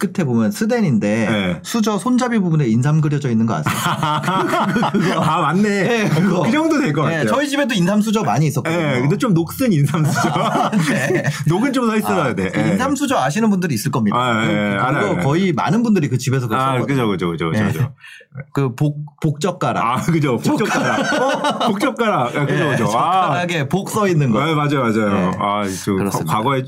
끝에 0.00 0.24
보면 0.24 0.50
스댄인데 0.50 1.28
네. 1.30 1.60
수저 1.62 1.98
손잡이 1.98 2.38
부분에 2.40 2.66
인삼 2.66 3.00
그려져 3.02 3.30
있는 3.30 3.46
거 3.46 3.54
아세요? 3.54 3.74
아 5.20 5.40
맞네. 5.42 5.62
네, 5.62 6.08
그거. 6.08 6.42
그 6.42 6.50
정도 6.50 6.80
될것 6.80 7.06
네, 7.08 7.16
같아요. 7.18 7.28
저희 7.28 7.48
집에도 7.48 7.74
인삼 7.74 8.00
수저 8.00 8.22
많이 8.22 8.46
있었거든요. 8.46 8.80
예, 8.96 9.00
근데 9.00 9.16
좀 9.18 9.34
녹슨 9.34 9.72
인삼 9.72 10.04
수저. 10.06 10.30
네. 10.90 11.24
녹은 11.46 11.72
좀 11.72 11.90
서 11.90 11.96
있어야 11.96 12.24
아, 12.24 12.34
돼. 12.34 12.50
그 12.50 12.60
예. 12.60 12.68
인삼 12.72 12.96
수저 12.96 13.16
아시는 13.18 13.50
분들이 13.50 13.74
있을 13.74 13.90
겁니다. 13.90 14.16
아, 14.16 14.44
예, 14.46 14.72
예, 14.74 15.00
그거. 15.10 15.16
거의 15.22 15.52
많은 15.52 15.82
분들이 15.82 16.08
그 16.08 16.18
집에서 16.18 16.48
그거 16.48 16.60
아, 16.60 16.72
썼거든요. 16.78 17.08
그죠, 17.08 17.30
그죠, 17.30 17.50
그죠, 17.50 17.62
네. 17.64 17.72
그죠. 17.72 17.94
그 18.54 18.74
복, 18.74 18.96
복젓가락. 19.20 19.84
아, 19.84 20.00
그죠. 20.02 20.36
복젓가락. 20.38 21.12
어? 21.20 21.58
복젓가락. 21.68 22.36
아, 22.36 22.46
그죠, 22.46 22.64
예, 22.64 22.70
그죠. 22.70 22.84
아, 22.86 22.86
젓가락에 22.88 23.68
복 23.68 23.90
써 23.90 24.06
있는 24.08 24.30
거. 24.30 24.40
아, 24.40 24.54
맞아요, 24.54 24.80
맞아요. 24.82 25.30
네. 25.30 25.30
아, 25.38 25.64
저. 25.84 26.24
과거에 26.24 26.62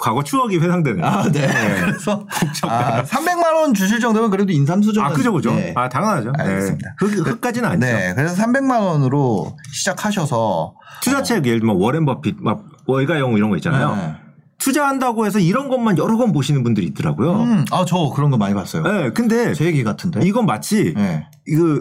과거 0.00 0.22
추억이 0.24 0.58
회상되네요. 0.58 1.04
아, 1.04 1.30
네. 1.30 1.46
그래서 1.80 2.26
아, 2.62 3.02
300만 3.04 3.54
원 3.54 3.74
주실 3.74 4.00
정도면 4.00 4.30
그래도 4.30 4.52
인삼수저. 4.52 5.00
아, 5.00 5.10
그죠, 5.10 5.32
그죠. 5.32 5.52
네. 5.54 5.72
아, 5.76 5.88
당연하죠. 5.88 6.32
네. 6.36 6.42
알겠습니다. 6.44 6.94
흙, 6.98 7.06
흙까지는 7.28 7.68
아니죠. 7.68 7.86
네. 7.86 8.12
그래서 8.14 8.34
300만 8.42 8.80
원으로 8.80 9.56
시작하셔서 9.72 10.74
투자책 11.02 11.46
예를 11.46 11.60
들면 11.60 11.76
워렌 11.76 12.04
버핏, 12.04 12.36
막 12.40 12.64
월가영 12.86 13.34
이런 13.36 13.50
거 13.50 13.56
있잖아요. 13.56 13.94
네. 13.94 14.14
투자한다고 14.58 15.26
해서 15.26 15.38
이런 15.38 15.68
것만 15.68 15.98
여러 15.98 16.16
번 16.16 16.32
보시는 16.32 16.62
분들이 16.62 16.86
있더라고요. 16.86 17.32
음, 17.42 17.64
아, 17.70 17.84
저 17.86 18.10
그런 18.14 18.30
거 18.30 18.36
많이 18.36 18.54
봤어요. 18.54 18.82
네, 18.82 19.10
근데 19.10 19.52
제 19.52 19.64
얘기 19.66 19.84
같은데. 19.84 20.20
이건 20.24 20.46
마치 20.46 20.94
네. 20.96 21.26
이거 21.46 21.80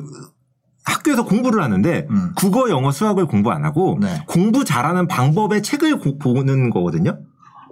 학교에서 0.86 1.24
공부를 1.24 1.64
하는데 1.64 2.08
음. 2.10 2.34
국어, 2.36 2.70
영어, 2.70 2.92
수학을 2.92 3.26
공부 3.26 3.52
안 3.52 3.64
하고 3.64 3.98
네. 4.02 4.22
공부 4.28 4.66
잘하는 4.66 5.08
방법의 5.08 5.64
책을 5.64 6.00
고- 6.00 6.18
보는 6.18 6.70
거거든요. 6.72 7.20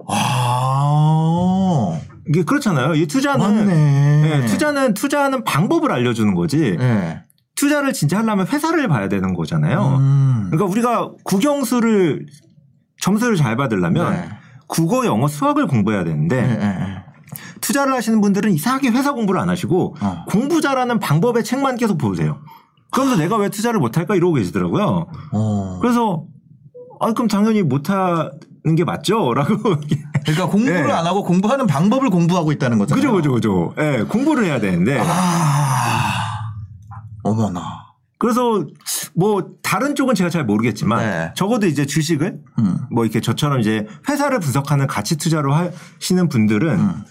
아, 0.07 1.99
이게 2.27 2.43
그렇잖아요. 2.43 2.95
이 2.95 3.07
투자는. 3.07 3.67
네, 3.67 4.45
투자는 4.45 4.93
투자하는 4.93 5.43
방법을 5.43 5.91
알려주는 5.91 6.33
거지. 6.35 6.77
네. 6.77 7.23
투자를 7.55 7.93
진짜 7.93 8.17
하려면 8.17 8.47
회사를 8.47 8.87
봐야 8.87 9.07
되는 9.07 9.33
거잖아요. 9.33 9.97
음. 9.99 10.47
그러니까 10.49 10.65
우리가 10.71 11.11
국영수를 11.23 12.25
점수를 13.01 13.35
잘 13.35 13.55
받으려면 13.55 14.13
네. 14.13 14.29
국어, 14.67 15.05
영어, 15.05 15.27
수학을 15.27 15.67
공부해야 15.67 16.03
되는데 16.03 16.41
네, 16.41 16.47
네, 16.47 16.57
네. 16.57 17.03
투자를 17.59 17.93
하시는 17.93 18.19
분들은 18.21 18.51
이상하게 18.51 18.89
회사 18.89 19.13
공부를 19.13 19.39
안 19.39 19.49
하시고 19.49 19.95
어. 20.01 20.25
공부 20.27 20.61
잘하는 20.61 20.99
방법의 20.99 21.43
책만 21.43 21.77
계속 21.77 21.97
보세요. 21.97 22.39
그러면서 22.91 23.21
내가 23.21 23.37
왜 23.37 23.49
투자를 23.49 23.79
못할까 23.79 24.15
이러고 24.15 24.33
계시더라고요. 24.35 25.07
어. 25.33 25.79
그래서 25.81 26.25
아 26.99 27.13
그럼 27.13 27.27
당연히 27.27 27.63
못하는 27.63 28.31
게 28.75 28.83
맞죠? 28.83 29.33
라고 29.35 29.57
그러니까 29.57 30.47
공부를 30.47 30.87
네. 30.87 30.93
안 30.93 31.05
하고 31.05 31.23
공부하는 31.23 31.67
방법을 31.67 32.09
공부하고 32.09 32.51
있다는 32.51 32.77
거잖아요. 32.77 33.01
그죠 33.01 33.15
그죠 33.15 33.31
그죠. 33.33 33.73
예, 33.79 34.03
공부를 34.07 34.45
해야 34.45 34.59
되는데 34.59 34.99
아, 34.99 36.13
어머나. 37.23 37.91
그래서 38.19 38.63
뭐 39.15 39.49
다른 39.63 39.95
쪽은 39.95 40.13
제가 40.13 40.29
잘 40.29 40.45
모르겠지만 40.45 40.99
네. 40.99 41.31
적어도 41.35 41.65
이제 41.65 41.87
주식을 41.87 42.39
음. 42.59 42.77
뭐 42.91 43.03
이렇게 43.03 43.19
저처럼 43.19 43.59
이제 43.59 43.87
회사를 44.07 44.39
분석하는 44.39 44.85
가치 44.85 45.17
투자로 45.17 45.53
하시는 45.53 46.29
분들은 46.29 46.79
음. 46.79 47.03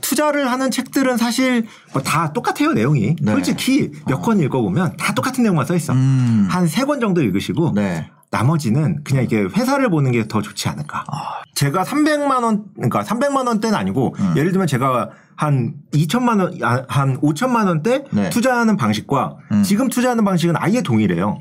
투자를 0.00 0.50
하는 0.50 0.70
책들은 0.70 1.16
사실 1.16 1.66
뭐 1.92 2.02
다 2.02 2.32
똑같아요 2.32 2.72
내용이 2.72 3.16
네. 3.20 3.32
솔직히 3.32 3.90
몇 4.06 4.20
권 4.22 4.40
읽어보면 4.40 4.96
다 4.96 5.12
똑같은 5.14 5.42
내용만 5.42 5.66
써 5.66 5.74
있어 5.74 5.92
음. 5.92 6.46
한세 6.50 6.84
권 6.84 7.00
정도 7.00 7.22
읽으시고 7.22 7.72
네. 7.74 8.08
나머지는 8.30 9.02
그냥 9.04 9.24
이게 9.24 9.42
회사를 9.42 9.88
보는 9.88 10.12
게 10.12 10.24
더 10.28 10.42
좋지 10.42 10.68
않을까 10.68 11.04
아. 11.08 11.42
제가 11.54 11.84
300만 11.84 12.42
원 12.42 12.64
그러니까 12.74 13.02
300만 13.02 13.46
원대는 13.46 13.76
아니고 13.76 14.14
음. 14.18 14.34
예를 14.36 14.50
들면 14.52 14.66
제가 14.66 15.10
한 15.36 15.74
2천만 15.92 16.40
원, 16.40 16.58
아, 16.62 16.84
한 16.88 17.20
5천만 17.20 17.66
원대 17.66 18.04
네. 18.10 18.30
투자하는 18.30 18.76
방식과 18.76 19.36
음. 19.52 19.62
지금 19.62 19.88
투자하는 19.88 20.24
방식은 20.24 20.54
아예 20.58 20.82
동일해요. 20.82 21.38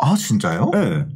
아, 0.00 0.14
진짜요? 0.16 0.70
예. 0.74 1.06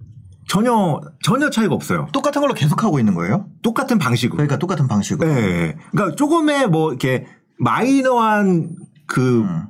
전혀 0.52 1.00
전혀 1.22 1.48
차이가 1.48 1.74
없어요. 1.74 2.08
똑같은 2.12 2.42
걸로 2.42 2.52
계속 2.52 2.84
하고 2.84 2.98
있는 2.98 3.14
거예요? 3.14 3.46
똑같은 3.62 3.98
방식으로. 3.98 4.36
그러니까 4.36 4.58
똑같은 4.58 4.86
방식으로. 4.86 5.26
예, 5.26 5.34
예. 5.34 5.76
그러니까 5.92 6.14
조금의 6.14 6.68
뭐 6.68 6.90
이렇게 6.90 7.26
마이너한 7.58 8.76
그 9.06 9.40
음. 9.40 9.68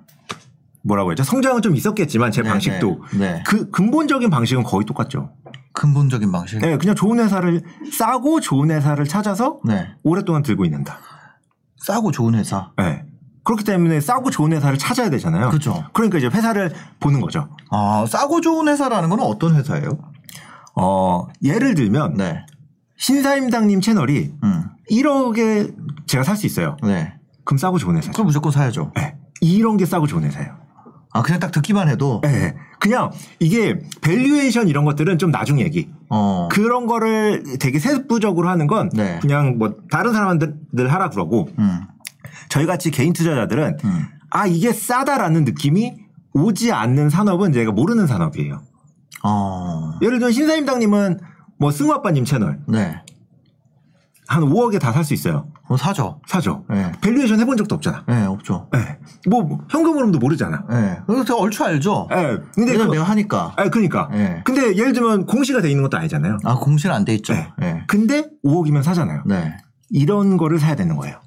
뭐라고 0.82 1.12
했죠? 1.12 1.22
성장은 1.22 1.62
좀 1.62 1.76
있었겠지만 1.76 2.32
제 2.32 2.42
네, 2.42 2.48
방식도 2.48 3.00
네. 3.12 3.18
네. 3.18 3.42
그 3.46 3.70
근본적인 3.70 4.28
방식은 4.28 4.64
거의 4.64 4.84
똑같죠. 4.84 5.30
근본적인 5.72 6.32
방식. 6.32 6.58
네, 6.58 6.76
그냥 6.76 6.96
좋은 6.96 7.20
회사를 7.20 7.62
싸고 7.92 8.40
좋은 8.40 8.72
회사를 8.72 9.04
찾아서 9.06 9.60
네. 9.64 9.86
오랫동안 10.02 10.42
들고 10.42 10.64
있는다. 10.64 10.98
싸고 11.76 12.10
좋은 12.10 12.34
회사. 12.34 12.72
네. 12.76 13.04
그렇기 13.44 13.62
때문에 13.62 14.00
싸고 14.00 14.30
좋은 14.30 14.52
회사를 14.52 14.78
찾아야 14.78 15.10
되잖아요. 15.10 15.50
그죠. 15.50 15.84
그러니까 15.92 16.18
이제 16.18 16.26
회사를 16.26 16.72
보는 16.98 17.20
거죠. 17.20 17.48
아, 17.70 18.04
싸고 18.08 18.40
좋은 18.40 18.66
회사라는 18.66 19.10
건 19.10 19.20
어떤 19.20 19.54
회사예요? 19.54 20.11
어, 20.74 21.26
예를 21.42 21.74
들면 21.74 22.14
네. 22.14 22.44
신사임당님 22.96 23.80
채널이 23.80 24.32
음. 24.42 24.64
1억에 24.90 25.74
제가 26.06 26.22
살 26.24 26.36
수 26.36 26.46
있어요. 26.46 26.76
네. 26.82 27.14
그럼 27.44 27.58
싸고 27.58 27.78
좋은 27.78 27.96
회사죠. 27.96 28.12
그럼 28.12 28.26
무조건 28.26 28.52
사야죠. 28.52 28.92
네. 28.94 29.16
이런 29.40 29.76
게 29.76 29.84
싸고 29.86 30.06
좋은 30.06 30.22
회사예요. 30.24 30.56
아, 31.14 31.22
그냥 31.22 31.40
딱 31.40 31.50
듣기만 31.52 31.88
해도. 31.88 32.20
네. 32.22 32.54
그냥 32.78 33.10
이게 33.38 33.78
valuation 34.00 34.68
이런 34.68 34.84
것들은 34.84 35.18
좀 35.18 35.30
나중 35.30 35.60
얘기. 35.60 35.90
어. 36.08 36.48
그런 36.50 36.86
거를 36.86 37.42
되게 37.60 37.78
세부적으로 37.78 38.48
하는 38.48 38.66
건 38.66 38.88
네. 38.94 39.18
그냥 39.20 39.58
뭐 39.58 39.74
다른 39.90 40.12
사람들 40.12 40.90
하라 40.90 41.10
그러고 41.10 41.48
음. 41.58 41.80
저희 42.48 42.66
같이 42.66 42.90
개인 42.90 43.12
투자자들은 43.12 43.78
음. 43.84 44.06
아 44.30 44.46
이게 44.46 44.72
싸다라는 44.72 45.44
느낌이 45.44 45.94
오지 46.34 46.72
않는 46.72 47.10
산업은 47.10 47.52
제가 47.52 47.72
모르는 47.72 48.06
산업이에요. 48.06 48.62
어. 49.24 49.92
예를 50.02 50.18
들면 50.18 50.32
신사임당님은 50.32 51.20
뭐 51.58 51.70
승우 51.70 51.92
아빠님 51.92 52.24
채널 52.24 52.60
네. 52.68 53.02
한 54.28 54.42
5억에 54.44 54.80
다 54.80 54.92
살 54.92 55.04
수 55.04 55.12
있어요. 55.14 55.48
그럼 55.64 55.76
사죠. 55.76 56.20
사죠. 56.26 56.64
네. 56.70 56.90
valuation 57.02 57.38
해본 57.40 57.56
적도 57.56 57.74
없잖아. 57.74 58.04
네, 58.08 58.24
없죠. 58.24 58.68
예. 58.74 58.98
뭐 59.28 59.58
현금 59.68 59.94
흐름도 59.96 60.18
모르잖아. 60.18 60.64
네. 60.70 60.98
그래서 61.06 61.24
제가 61.24 61.38
얼추 61.38 61.62
알죠. 61.64 62.08
예. 62.12 62.38
근데 62.54 62.76
그, 62.76 62.82
내가 62.84 63.04
하니까. 63.04 63.52
아 63.56 63.68
그러니까. 63.68 64.08
네. 64.10 64.40
근데 64.44 64.76
예를 64.76 64.92
들면 64.92 65.26
공시가 65.26 65.60
돼 65.60 65.68
있는 65.70 65.82
것도 65.82 65.98
아니잖아요. 65.98 66.38
아, 66.44 66.54
공시는 66.54 66.94
안 66.94 67.04
돼 67.04 67.14
있죠. 67.16 67.34
네. 67.34 67.48
네. 67.58 67.84
근데 67.88 68.26
5억이면 68.44 68.82
사잖아요. 68.82 69.22
네. 69.26 69.56
이런 69.90 70.36
거를 70.38 70.58
사야 70.58 70.76
되는 70.76 70.96
거예요. 70.96 71.20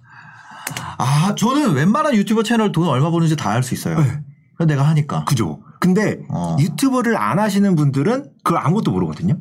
아, 0.97 1.35
저는 1.35 1.73
웬만한 1.73 2.15
유튜버 2.15 2.43
채널 2.43 2.71
돈 2.71 2.87
얼마 2.87 3.11
버는지 3.11 3.35
다 3.35 3.51
알 3.51 3.61
수 3.63 3.73
있어요. 3.73 3.99
네. 3.99 4.65
내가 4.65 4.83
하니까. 4.83 5.25
그죠. 5.25 5.59
근데 5.85 6.17
어. 6.29 6.57
유튜브를 6.59 7.15
안 7.15 7.37
하시는 7.37 7.75
분들은 7.75 8.31
그걸 8.43 8.59
아무것도 8.59 8.91
모르거든요. 8.91 9.37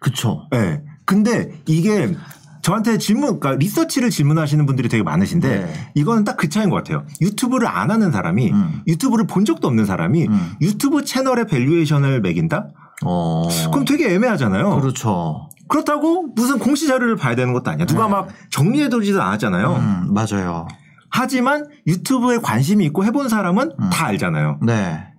그쵸. 0.00 0.48
예. 0.52 0.82
근데 1.04 1.52
이게 1.66 2.16
저한테 2.62 2.98
질문, 2.98 3.38
그러니까 3.38 3.52
리서치를 3.52 4.10
질문하시는 4.10 4.66
분들이 4.66 4.88
되게 4.88 5.04
많으신데 5.04 5.48
네. 5.48 5.90
이거는 5.94 6.24
딱 6.24 6.36
그 6.36 6.48
차이인 6.48 6.68
것 6.68 6.76
같아요. 6.76 7.04
유튜브를 7.20 7.68
안 7.68 7.92
하는 7.92 8.10
사람이 8.10 8.50
음. 8.50 8.80
유튜브를 8.88 9.26
본 9.28 9.44
적도 9.44 9.68
없는 9.68 9.86
사람이 9.86 10.26
음. 10.26 10.52
유튜브 10.60 11.04
채널의 11.04 11.46
valuation을 11.46 12.22
매긴다? 12.22 12.70
어. 13.04 13.48
그럼 13.70 13.84
되게 13.84 14.12
애매하잖아요. 14.14 14.80
그렇죠. 14.80 15.48
그렇다고 15.68 16.26
무슨 16.34 16.58
공시 16.58 16.88
자료를 16.88 17.14
봐야 17.16 17.36
되는 17.36 17.52
것도 17.52 17.70
아니야. 17.70 17.86
누가 17.86 18.06
네. 18.06 18.10
막 18.10 18.28
정리해두지도 18.50 19.22
않았잖아요. 19.22 19.76
음, 19.76 20.12
맞아요. 20.12 20.66
하지만 21.08 21.68
유튜브에 21.86 22.38
관심이 22.38 22.84
있고 22.86 23.04
해본 23.04 23.28
사람은 23.28 23.72
음. 23.78 23.90
다 23.90 24.06
알잖아요. 24.06 24.58
네. 24.62 25.13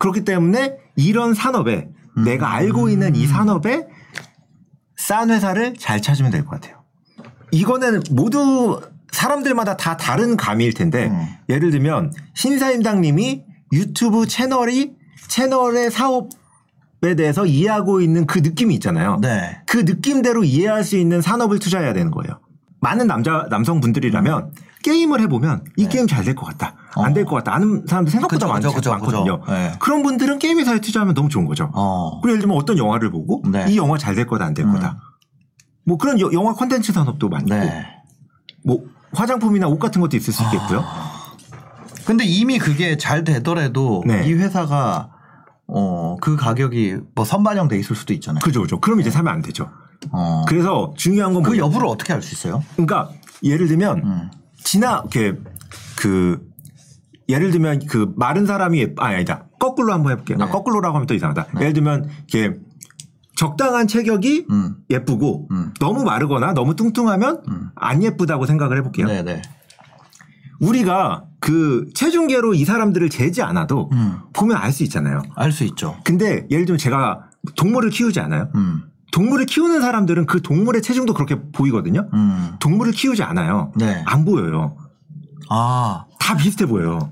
그렇기 0.00 0.24
때문에 0.24 0.76
이런 0.96 1.34
산업에 1.34 1.88
음. 2.16 2.24
내가 2.24 2.52
알고 2.52 2.88
있는 2.88 3.14
이 3.14 3.26
산업에 3.28 3.86
싼 4.96 5.30
회사를 5.30 5.74
잘 5.78 6.02
찾으면 6.02 6.32
될 6.32 6.44
것 6.44 6.60
같아요. 6.60 6.82
이거는 7.52 8.02
모두 8.10 8.80
사람들마다 9.12 9.76
다 9.76 9.96
다른 9.96 10.36
감일 10.36 10.74
텐데 10.74 11.06
음. 11.08 11.26
예를 11.48 11.70
들면 11.70 12.12
신사임당님이 12.34 13.44
유튜브 13.72 14.26
채널이 14.26 14.94
채널의 15.28 15.90
사업 15.92 16.30
산업에 17.00 17.14
대해서 17.16 17.46
이해하고 17.46 18.00
있는 18.00 18.26
그 18.26 18.38
느낌이 18.40 18.74
있잖아요. 18.74 19.18
네. 19.20 19.58
그 19.66 19.78
느낌대로 19.78 20.44
이해할 20.44 20.84
수 20.84 20.96
있는 20.96 21.20
산업을 21.22 21.58
투자해야 21.58 21.92
되는 21.92 22.10
거예요. 22.10 22.40
많은 22.80 23.06
남자 23.06 23.46
남성분들이라면 23.50 24.52
게임을 24.82 25.20
해보면 25.22 25.64
이 25.76 25.86
게임 25.88 26.06
잘 26.06 26.24
될 26.24 26.34
것 26.34 26.46
같다, 26.46 26.74
안될 26.96 27.24
것 27.26 27.36
같다 27.36 27.52
하는 27.54 27.84
사람들 27.86 28.10
생각보다 28.10 28.46
네. 28.46 28.52
많. 28.52 28.62
그죠. 29.24 29.42
네. 29.48 29.72
그런 29.78 30.02
분들은 30.02 30.38
게임 30.38 30.58
회사에 30.58 30.80
투자하면 30.80 31.14
너무 31.14 31.28
좋은 31.28 31.44
거죠. 31.44 31.70
어. 31.74 32.20
그리고 32.20 32.30
예를 32.32 32.40
들면 32.40 32.56
어떤 32.56 32.78
영화를 32.78 33.10
보고 33.10 33.42
네. 33.50 33.66
이 33.68 33.76
영화 33.76 33.98
잘 33.98 34.14
될 34.14 34.26
거다 34.26 34.46
안될 34.46 34.64
음. 34.66 34.72
거다. 34.72 34.98
뭐 35.84 35.98
그런 35.98 36.18
여- 36.20 36.30
영화 36.32 36.52
콘텐츠 36.54 36.92
산업도 36.92 37.28
많고 37.28 37.48
네. 37.48 37.86
뭐 38.64 38.78
화장품이나 39.12 39.66
옷 39.68 39.78
같은 39.78 40.00
것도 40.00 40.16
있을 40.16 40.32
수 40.32 40.42
있겠고요. 40.44 40.84
근데 42.06 42.24
이미 42.24 42.58
그게 42.58 42.96
잘 42.96 43.24
되더라도 43.24 44.02
네. 44.06 44.26
이 44.26 44.32
회사가 44.32 45.10
어, 45.66 46.16
그 46.20 46.36
가격이 46.36 46.96
뭐 47.14 47.24
선반영돼 47.24 47.78
있을 47.78 47.94
수도 47.94 48.12
있잖아요. 48.14 48.40
그죠, 48.42 48.62
그죠. 48.62 48.80
그럼 48.80 49.00
이제 49.00 49.10
사면 49.10 49.32
안 49.32 49.42
되죠. 49.42 49.70
어. 50.10 50.44
그래서 50.48 50.92
중요한 50.96 51.34
건 51.34 51.42
그? 51.42 51.56
여부를 51.58 51.86
어떻게 51.86 52.12
알 52.12 52.22
수 52.22 52.34
있어요? 52.34 52.64
그러니까 52.74 53.10
예를 53.44 53.68
들면 53.68 53.98
음. 53.98 54.30
지나 54.64 55.02
이렇게 55.12 55.38
그 55.96 56.40
예를 57.28 57.50
들면 57.50 57.86
그 57.88 58.12
마른 58.16 58.46
사람이 58.46 58.80
예- 58.80 58.94
아니 58.98 59.14
아니다 59.16 59.46
거꾸로 59.58 59.92
한번 59.92 60.12
해볼게요. 60.12 60.38
아, 60.40 60.46
네. 60.46 60.50
거꾸로라고 60.50 60.96
하면 60.96 61.06
또 61.06 61.14
이상하다. 61.14 61.48
예를 61.60 61.72
들면 61.74 62.08
이렇게 62.32 62.58
적당한 63.36 63.86
체격이 63.86 64.46
음. 64.50 64.76
예쁘고 64.90 65.48
음. 65.50 65.72
너무 65.80 66.02
마르거나 66.04 66.52
너무 66.54 66.74
뚱뚱하면 66.76 67.42
음. 67.48 67.68
안 67.74 68.02
예쁘다고 68.02 68.46
생각을 68.46 68.78
해볼게요. 68.78 69.06
네, 69.06 69.22
네. 69.22 69.40
우리가 70.60 71.24
그 71.40 71.86
체중계로 71.94 72.52
이 72.54 72.64
사람들을 72.64 73.08
재지 73.08 73.40
않아도 73.42 73.88
음. 73.92 74.18
보면 74.34 74.56
알 74.58 74.72
수 74.72 74.82
있잖아요. 74.84 75.22
알 75.36 75.52
수 75.52 75.64
있죠. 75.64 75.96
근데 76.04 76.46
예를 76.50 76.66
들면 76.66 76.78
제가 76.78 77.30
동물을 77.56 77.88
키우지 77.90 78.20
않아요. 78.20 78.50
음. 78.56 78.82
동물을 79.12 79.46
키우는 79.46 79.80
사람들은 79.80 80.26
그 80.26 80.40
동물의 80.42 80.82
체중도 80.82 81.14
그렇게 81.14 81.36
보이거든요. 81.52 82.08
음. 82.14 82.52
동물을 82.60 82.92
키우지 82.92 83.22
않아요. 83.22 83.72
네. 83.76 84.02
안 84.06 84.24
보여요. 84.24 84.76
아, 85.48 86.04
다 86.18 86.36
비슷해 86.36 86.66
보여요. 86.66 87.10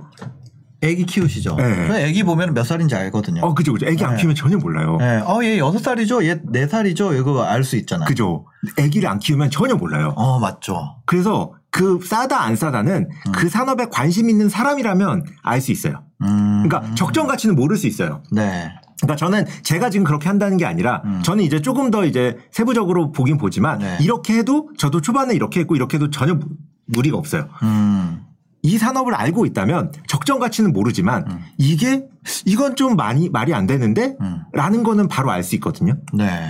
애기 0.81 1.05
키우시죠? 1.07 1.57
네. 1.57 1.89
그 1.89 1.97
애기 1.97 2.23
보면 2.23 2.55
몇 2.55 2.63
살인지 2.65 2.95
알거든요. 2.95 3.41
어, 3.43 3.53
그죠, 3.53 3.73
그죠. 3.73 3.87
애기 3.87 4.05
안 4.05 4.13
네. 4.13 4.19
키우면 4.19 4.37
전혀 4.37 4.57
몰라요. 4.59 4.97
네. 5.01 5.17
어, 5.27 5.41
얘 5.43 5.59
여섯 5.59 5.79
살이죠? 5.83 6.25
얘 6.25 6.41
네 6.53 6.69
살이죠? 6.69 7.15
이거 7.15 7.43
알 7.43 7.65
수 7.65 7.75
있잖아요. 7.77 8.07
그죠. 8.07 8.47
애기를 8.79 9.09
안 9.09 9.19
키우면 9.19 9.51
전혀 9.51 9.75
몰라요. 9.75 10.13
어, 10.17 10.39
맞죠. 10.39 11.01
그래서 11.05 11.53
그 11.73 11.99
싸다 12.05 12.41
안 12.43 12.55
싸다는 12.55 13.09
그 13.35 13.49
산업에 13.49 13.87
관심 13.91 14.31
있는 14.31 14.49
사람이라면 14.49 15.25
알 15.43 15.61
수 15.61 15.73
있어요. 15.73 16.05
음. 16.23 16.63
그러니까 16.65 16.95
적정 16.95 17.27
가치는 17.27 17.57
모를 17.57 17.77
수 17.77 17.89
있어요. 17.89 18.23
네. 18.31 18.71
그러니까 19.01 19.17
저는 19.17 19.45
제가 19.63 19.91
지금 19.91 20.05
그렇게 20.05 20.29
한다는 20.29 20.57
게 20.57 20.67
아니라 20.67 21.03
음. 21.05 21.21
저는 21.23 21.45
이제 21.45 21.61
조금 21.63 21.91
더 21.91 22.05
이제 22.05 22.37
세부적으로 22.51 23.13
보긴 23.13 23.39
보지만 23.39 23.79
네. 23.79 23.99
이렇게 24.01 24.39
해도 24.39 24.71
저도 24.77 25.01
초반에 25.01 25.35
이렇게 25.35 25.61
했고 25.61 25.77
이렇게 25.77 25.97
해도 25.97 26.11
전혀 26.11 26.35
무- 26.35 26.47
무리가 26.87 27.17
없어요. 27.17 27.49
음. 27.63 28.23
이 28.63 28.77
산업을 28.77 29.15
알고 29.15 29.47
있다면 29.47 29.93
적정 30.09 30.41
가치는 30.41 30.73
모르지만 30.73 31.25
음. 31.31 31.39
이게 31.59 32.05
이건 32.45 32.75
좀 32.75 32.97
많이 32.97 33.29
말이 33.29 33.55
안 33.55 33.67
되는데 33.67 34.17
음. 34.21 34.41
라는 34.53 34.83
거는 34.83 35.07
바로 35.07 35.31
알 35.31 35.45
수 35.45 35.55
있거든요. 35.57 35.97
네. 36.13 36.49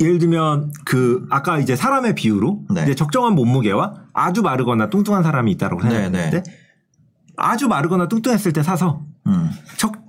예를 0.00 0.18
들면 0.18 0.72
그 0.84 1.24
아까 1.30 1.58
이제 1.60 1.76
사람의 1.76 2.16
비유로 2.16 2.62
네. 2.74 2.82
이제 2.82 2.96
적정한 2.96 3.36
몸무게와 3.36 3.94
아주 4.12 4.42
마르거나 4.42 4.90
뚱뚱한 4.90 5.22
사람이 5.22 5.52
있다고 5.52 5.76
네, 5.82 5.88
생각했는데 5.88 6.42
네. 6.42 6.52
아주 7.36 7.68
마르거나 7.68 8.08
뚱뚱했을 8.08 8.52
때 8.52 8.64
사서 8.64 9.02
음. 9.28 9.50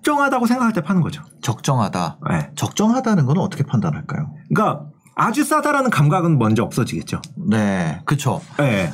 적정하다고 0.10 0.46
생각할 0.46 0.72
때 0.74 0.82
파는 0.82 1.02
거죠. 1.02 1.24
적정하다. 1.42 2.20
네. 2.30 2.50
적정하다는 2.56 3.26
건 3.26 3.40
어떻게 3.40 3.64
판단할까요? 3.64 4.32
그러니까 4.54 4.86
아주 5.16 5.44
싸다라는 5.44 5.90
감각은 5.90 6.38
먼저 6.38 6.64
없어지겠죠. 6.64 7.22
네. 7.50 8.00
그쵸. 8.06 8.40
예. 8.60 8.94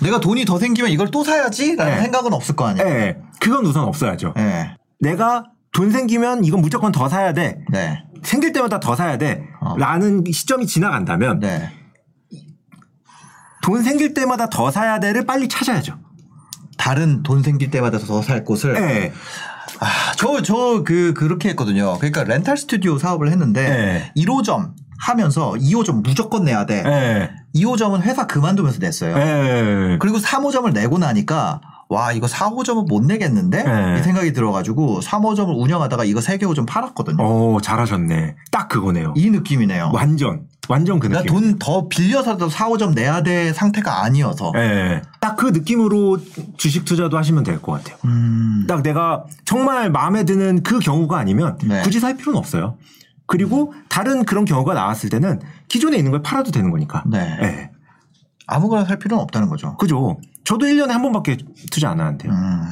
내가 0.00 0.20
돈이 0.20 0.44
더 0.44 0.58
생기면 0.60 0.92
이걸 0.92 1.10
또 1.10 1.24
사야지? 1.24 1.74
라는 1.74 1.96
네. 1.96 2.02
생각은 2.02 2.32
없을 2.32 2.54
거 2.54 2.66
아니에요? 2.68 2.86
예. 2.88 3.18
그건 3.40 3.66
우선 3.66 3.84
없어야죠. 3.84 4.34
네. 4.36 4.76
내가 5.00 5.44
돈 5.72 5.90
생기면 5.90 6.44
이건 6.44 6.60
무조건 6.60 6.92
더 6.92 7.08
사야 7.08 7.32
돼. 7.32 7.58
네. 7.70 8.04
생길 8.22 8.52
때마다 8.52 8.78
더 8.78 8.94
사야 8.94 9.18
돼. 9.18 9.42
어. 9.60 9.76
라는 9.76 10.22
시점이 10.30 10.66
지나간다면 10.68 11.40
네. 11.40 11.72
돈 13.62 13.82
생길 13.82 14.14
때마다 14.14 14.48
더 14.48 14.70
사야 14.70 15.00
돼를 15.00 15.26
빨리 15.26 15.48
찾아야죠. 15.48 15.98
다른 16.78 17.24
돈 17.24 17.42
생길 17.42 17.70
때마다 17.72 17.98
더 17.98 18.22
살 18.22 18.44
곳을. 18.44 18.76
예. 18.76 19.12
아, 19.80 20.12
저, 20.16 20.42
저, 20.42 20.82
그, 20.84 21.14
그렇게 21.14 21.50
했거든요. 21.50 21.96
그러니까 21.98 22.24
렌탈 22.24 22.56
스튜디오 22.56 22.98
사업을 22.98 23.30
했는데, 23.30 23.68
네. 23.68 24.12
1호점 24.16 24.72
하면서 24.98 25.52
2호점 25.52 26.02
무조건 26.02 26.44
내야 26.44 26.66
돼. 26.66 26.82
예. 26.84 27.30
2호점은 27.54 28.02
회사 28.02 28.26
그만두면서 28.26 28.78
냈어요. 28.80 29.16
예. 29.16 29.98
그리고 30.00 30.18
3호점을 30.18 30.72
내고 30.72 30.98
나니까, 30.98 31.60
와, 31.88 32.12
이거 32.12 32.26
4호점은 32.26 32.86
못 32.88 33.04
내겠는데? 33.04 33.62
네. 33.62 33.98
이 33.98 34.02
생각이 34.02 34.32
들어가지고, 34.32 35.00
3호점을 35.00 35.56
운영하다가 35.58 36.04
이거 36.04 36.20
3개 36.20 36.44
호점 36.46 36.66
팔았거든요. 36.66 37.22
오, 37.24 37.60
잘하셨네. 37.60 38.36
딱 38.50 38.68
그거네요. 38.68 39.14
이 39.16 39.30
느낌이네요. 39.30 39.92
완전. 39.94 40.46
완전 40.68 40.98
그 40.98 41.08
그러니까 41.08 41.32
느낌. 41.32 41.58
돈더 41.58 41.88
빌려서라도 41.88 42.48
4호점 42.48 42.94
내야 42.94 43.22
될 43.22 43.54
상태가 43.54 44.02
아니어서. 44.02 44.52
예. 44.56 45.02
딱그 45.20 45.46
느낌으로 45.48 46.18
주식 46.56 46.84
투자도 46.84 47.16
하시면 47.16 47.42
될 47.44 47.60
것 47.62 47.72
같아요. 47.72 47.96
음. 48.04 48.64
딱 48.68 48.82
내가 48.82 49.24
정말 49.44 49.90
마음에 49.90 50.24
드는 50.24 50.62
그 50.62 50.78
경우가 50.78 51.18
아니면 51.18 51.58
네. 51.64 51.82
굳이 51.82 52.00
살 52.00 52.16
필요는 52.16 52.38
없어요. 52.38 52.76
그리고 53.26 53.74
다른 53.88 54.24
그런 54.24 54.44
경우가 54.44 54.74
나왔을 54.74 55.10
때는 55.10 55.40
기존에 55.68 55.96
있는 55.96 56.10
걸 56.12 56.22
팔아도 56.22 56.50
되는 56.50 56.70
거니까. 56.70 57.02
네. 57.06 57.38
예. 57.42 57.70
아무거나 58.46 58.84
살 58.84 58.98
필요는 58.98 59.22
없다는 59.22 59.48
거죠. 59.48 59.76
그죠. 59.76 60.18
저도 60.44 60.66
1년에 60.66 60.88
한 60.88 61.02
번밖에 61.02 61.36
투자 61.70 61.90
안 61.90 62.00
하는데요. 62.00 62.32
음. 62.32 62.62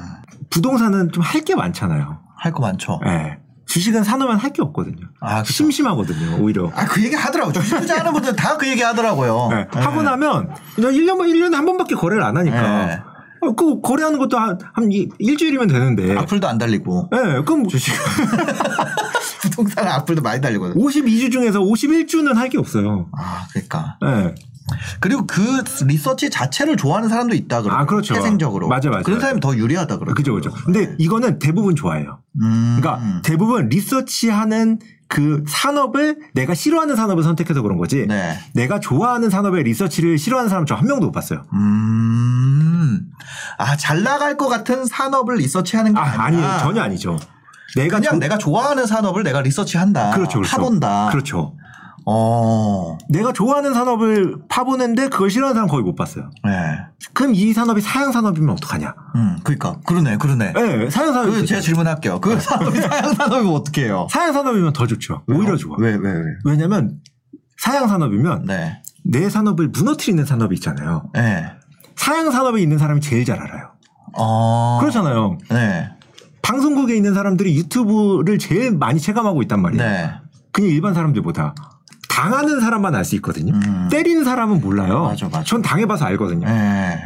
부동산은 0.50 1.12
좀 1.12 1.22
할 1.22 1.44
게 1.44 1.54
많잖아요. 1.54 2.18
할 2.36 2.52
거 2.52 2.60
많죠. 2.60 3.00
예. 3.06 3.38
주식은 3.76 4.04
사놓으면 4.04 4.38
할 4.38 4.52
게 4.56 4.62
없거든요. 4.62 5.06
아, 5.20 5.42
그쵸. 5.42 5.52
심심하거든요, 5.52 6.38
오히려. 6.40 6.70
아, 6.74 6.86
그 6.86 7.04
얘기 7.04 7.14
하더라고요. 7.14 7.52
주식 7.52 7.78
투자하는 7.78 8.10
분들 8.14 8.34
다 8.34 8.56
그 8.56 8.66
얘기 8.66 8.80
하더라고요. 8.80 9.50
예. 9.52 9.56
네. 9.74 9.80
하고 9.80 10.00
나면 10.02 10.48
1년, 10.78 11.18
1년에 11.18 11.52
한 11.54 11.66
번밖에 11.66 11.94
거래를 11.94 12.22
안 12.22 12.38
하니까. 12.38 12.86
네. 12.86 12.98
어, 13.42 13.52
그 13.54 13.82
거래하는 13.82 14.18
것도 14.18 14.38
한, 14.38 14.58
한 14.72 14.90
이- 14.90 15.10
일주일이면 15.18 15.66
되는데. 15.68 16.16
악플도 16.16 16.48
안 16.48 16.56
달리고. 16.56 17.10
예, 17.14 17.42
그럼 17.44 17.68
주식. 17.68 17.92
부동산 19.42 19.86
악플도 19.86 20.22
많이 20.22 20.40
달리거든. 20.40 20.74
52주 20.80 21.30
중에서 21.30 21.60
51주는 21.60 22.32
할 22.34 22.48
게 22.48 22.56
없어요. 22.58 23.08
아, 23.12 23.46
그러니까. 23.52 23.98
예. 24.06 24.34
그리고 25.00 25.26
그 25.26 25.62
리서치 25.84 26.28
자체를 26.30 26.76
좋아하는 26.76 27.08
사람도 27.08 27.34
있다 27.34 27.62
그러고. 27.62 27.78
아, 27.80 27.86
그렇죠. 27.86 28.14
태생적으로. 28.14 28.68
맞아, 28.68 28.90
맞아. 28.90 29.02
그런 29.02 29.20
사람이 29.20 29.40
더 29.40 29.56
유리하다 29.56 29.98
그러고. 29.98 30.14
그죠, 30.14 30.34
그죠. 30.34 30.50
근데 30.64 30.94
이거는 30.98 31.38
대부분 31.38 31.76
좋아해요. 31.76 32.18
음. 32.42 32.78
그러니까 32.80 33.20
대부분 33.22 33.68
리서치하는 33.68 34.78
그 35.08 35.44
산업을 35.46 36.18
내가 36.34 36.54
싫어하는 36.54 36.96
산업을 36.96 37.22
선택해서 37.22 37.62
그런 37.62 37.78
거지. 37.78 38.06
네. 38.08 38.36
내가 38.54 38.80
좋아하는 38.80 39.30
산업의 39.30 39.62
리서치를 39.62 40.18
싫어하는 40.18 40.48
사람 40.48 40.66
저 40.66 40.74
한 40.74 40.86
명도 40.86 41.06
못 41.06 41.12
봤어요. 41.12 41.44
음. 41.52 43.02
아, 43.58 43.76
잘 43.76 44.02
나갈 44.02 44.36
것 44.36 44.48
같은 44.48 44.84
산업을 44.84 45.36
리서치하는 45.36 45.94
게 45.94 46.00
아, 46.00 46.24
아니에요. 46.24 46.58
전혀 46.60 46.82
아니죠. 46.82 47.18
내가 47.76 47.98
그냥 47.98 48.14
조- 48.14 48.18
내가 48.18 48.38
좋아하는 48.38 48.86
산업을 48.86 49.22
내가 49.22 49.42
리서치한다. 49.42 50.10
그렇죠, 50.10 50.38
그렇죠. 50.40 50.56
파본다. 50.56 51.08
그렇죠. 51.10 51.54
어. 52.08 52.96
내가 53.08 53.32
좋아하는 53.32 53.74
산업을 53.74 54.36
파보는데 54.48 55.08
그걸 55.08 55.28
싫어하는 55.28 55.54
사람 55.54 55.68
거의 55.68 55.82
못 55.82 55.96
봤어요. 55.96 56.30
네. 56.44 56.78
그럼 57.12 57.34
이 57.34 57.52
산업이 57.52 57.80
사양 57.80 58.12
산업이면 58.12 58.50
어떡하냐? 58.50 58.94
음, 59.16 59.38
그러니까 59.42 59.80
그러네, 59.86 60.16
그러네. 60.16 60.52
예, 60.56 60.88
사양 60.88 61.12
산업이 61.12 61.32
그 61.32 61.46
제가 61.46 61.60
질문할게요. 61.60 62.20
그 62.20 62.38
산업이 62.38 62.78
사양 62.80 63.12
산업이면 63.12 63.52
어떻게 63.52 63.84
해요? 63.86 64.06
사양 64.10 64.32
산업이면 64.32 64.72
더 64.72 64.86
좋죠. 64.86 65.24
오히려 65.28 65.56
좋아. 65.56 65.76
왜, 65.80 65.94
왜, 65.96 66.12
왜? 66.12 66.22
왜냐면 66.44 67.00
사양 67.58 67.88
산업이면 67.88 68.44
네. 68.46 68.80
내 69.04 69.28
산업을 69.28 69.68
무너뜨리는 69.68 70.24
산업이 70.24 70.54
있잖아요. 70.54 71.10
네. 71.12 71.50
사양 71.96 72.30
산업에 72.30 72.62
있는 72.62 72.78
사람이 72.78 73.00
제일 73.00 73.24
잘 73.24 73.40
알아요. 73.40 73.70
어. 74.12 74.78
그렇잖아요. 74.80 75.38
네. 75.50 75.90
방송국에 76.42 76.94
있는 76.94 77.14
사람들이 77.14 77.56
유튜브를 77.56 78.38
제일 78.38 78.76
많이 78.76 79.00
체감하고 79.00 79.42
있단 79.42 79.60
말이에요. 79.60 79.82
네. 79.82 80.10
그냥 80.52 80.70
일반 80.70 80.94
사람들보다 80.94 81.54
당하는 82.16 82.60
사람만 82.60 82.94
알 82.94 83.04
수 83.04 83.14
있거든요. 83.16 83.52
음. 83.54 83.88
때리는 83.90 84.24
사람은 84.24 84.60
몰라요. 84.60 85.02
맞아, 85.04 85.26
맞아. 85.26 85.44
전 85.44 85.60
당해봐서 85.60 86.06
알거든요. 86.06 86.46
네. 86.48 86.98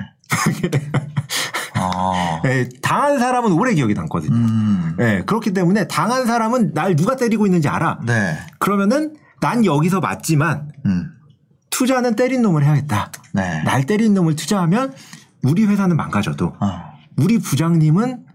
어. 1.81 2.41
예, 2.47 2.69
당한 2.81 3.19
사람은 3.19 3.51
오래 3.53 3.75
기억이 3.75 3.93
남거든요. 3.95 4.35
음. 4.35 4.97
예, 5.01 5.23
그렇기 5.27 5.53
때문에 5.53 5.89
당한 5.89 6.27
사람은 6.27 6.75
날 6.75 6.95
누가 6.95 7.17
때리고 7.17 7.45
있는지 7.47 7.69
알아. 7.69 8.01
네. 8.07 8.39
그러면은 8.61 9.17
난 9.41 9.65
여기서 9.65 9.99
맞지만 10.01 10.71
음. 10.87 11.11
투자는 11.71 12.15
때린 12.15 12.43
놈을 12.43 12.63
해야겠다. 12.65 13.11
네. 13.35 13.63
날 13.65 13.87
때린 13.87 14.15
놈을 14.15 14.37
투자하면 14.37 14.93
우리 15.43 15.65
회사는 15.67 15.97
망가져도 15.97 16.55
어. 16.61 16.83
우리 17.17 17.39
부장님은 17.39 18.27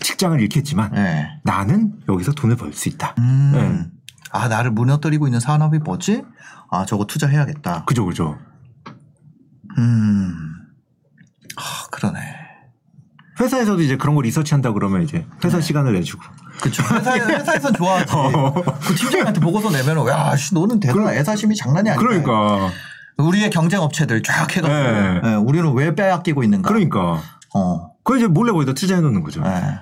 직장을 0.00 0.40
잃겠지만 0.40 0.92
네. 0.92 1.28
나는 1.42 1.94
여기서 2.08 2.32
돈을 2.32 2.56
벌 2.56 2.72
수 2.72 2.88
있다. 2.88 3.14
음. 3.18 3.90
네. 4.32 4.38
아 4.38 4.48
나를 4.48 4.70
무너뜨리고 4.70 5.26
있는 5.26 5.40
산업이 5.40 5.78
뭐지? 5.78 6.24
아 6.70 6.84
저거 6.86 7.06
투자해야겠다. 7.06 7.84
그죠, 7.84 8.04
그죠. 8.06 8.38
음. 9.78 10.34
아 11.56 11.86
그러네. 11.90 12.46
회사에서도 13.40 13.82
이제 13.82 13.96
그런 13.96 14.14
거 14.14 14.22
리서치한다 14.22 14.72
그러면 14.72 15.02
이제 15.02 15.26
회사 15.44 15.60
시간을 15.60 15.92
내주고. 15.92 16.22
그쵸. 16.60 16.82
회사에, 16.94 17.20
회사에선 17.20 17.74
좋아하지. 17.74 18.12
그 18.86 18.94
팀장한테 18.94 19.40
보고서 19.40 19.70
내면, 19.70 20.06
야, 20.08 20.34
씨, 20.36 20.54
너는 20.54 20.80
대단한 20.80 21.14
애사심이 21.14 21.54
장난이 21.54 21.90
아니다. 21.90 22.02
그러니까. 22.02 22.70
우리의 23.18 23.50
경쟁 23.50 23.80
업체들 23.80 24.22
쫙 24.22 24.56
해가지고, 24.56 24.68
네. 24.68 25.20
예, 25.24 25.34
우리는 25.34 25.70
왜 25.74 25.94
빼앗기고 25.94 26.42
있는가. 26.44 26.68
그러니까. 26.68 27.20
어. 27.54 27.90
그걸 28.02 28.18
이제 28.18 28.26
몰래 28.26 28.52
거기다 28.52 28.72
투자해 28.72 29.00
놓는 29.00 29.22
거죠. 29.22 29.42
예. 29.44 29.80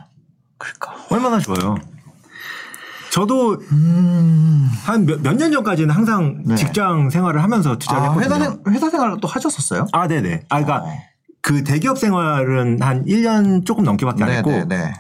그러니까. 0.59 0.95
얼마나 1.11 1.39
좋아요. 1.39 1.77
저도 3.15 3.61
음. 3.71 4.69
한몇 4.83 5.37
년 5.37 5.53
전까지는 5.53 5.95
항상 5.95 6.43
네. 6.45 6.57
직장 6.57 7.11
생활을 7.11 7.45
하면서 7.45 7.79
투자를 7.79 8.03
아, 8.03 8.13
했거든요. 8.13 8.35
회사, 8.35 8.51
생, 8.51 8.75
회사 8.75 8.91
생활을 8.91 9.19
또 9.21 9.29
하셨었어요? 9.29 9.87
아, 9.93 10.09
네네. 10.09 10.47
아, 10.49 10.61
그러니까 10.61 10.89
어. 10.89 10.99
그 11.41 11.63
대기업 11.63 11.97
생활은 11.97 12.83
한 12.83 13.05
1년 13.05 13.65
조금 13.65 13.85
넘게밖에 13.85 14.25
안 14.25 14.31
했고 14.31 14.51
네네네. 14.51 14.95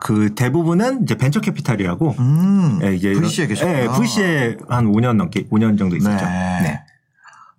그 0.00 0.34
대부분은 0.34 1.04
이제 1.04 1.16
벤처 1.16 1.40
캐피탈이라고 1.40 2.16
음. 2.18 2.80
예, 2.82 2.96
이제 2.96 3.12
VC에 3.12 3.46
계셨구나. 3.46 3.80
예, 3.80 3.86
VC에 3.96 4.56
한 4.68 4.86
5년 4.86 5.14
넘게 5.14 5.46
5년 5.46 5.78
정도 5.78 5.94
있었죠. 5.94 6.24
네. 6.24 6.60
네. 6.62 6.80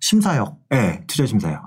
심사역. 0.00 0.58
예, 0.74 1.02
투자 1.06 1.24
심사요. 1.24 1.62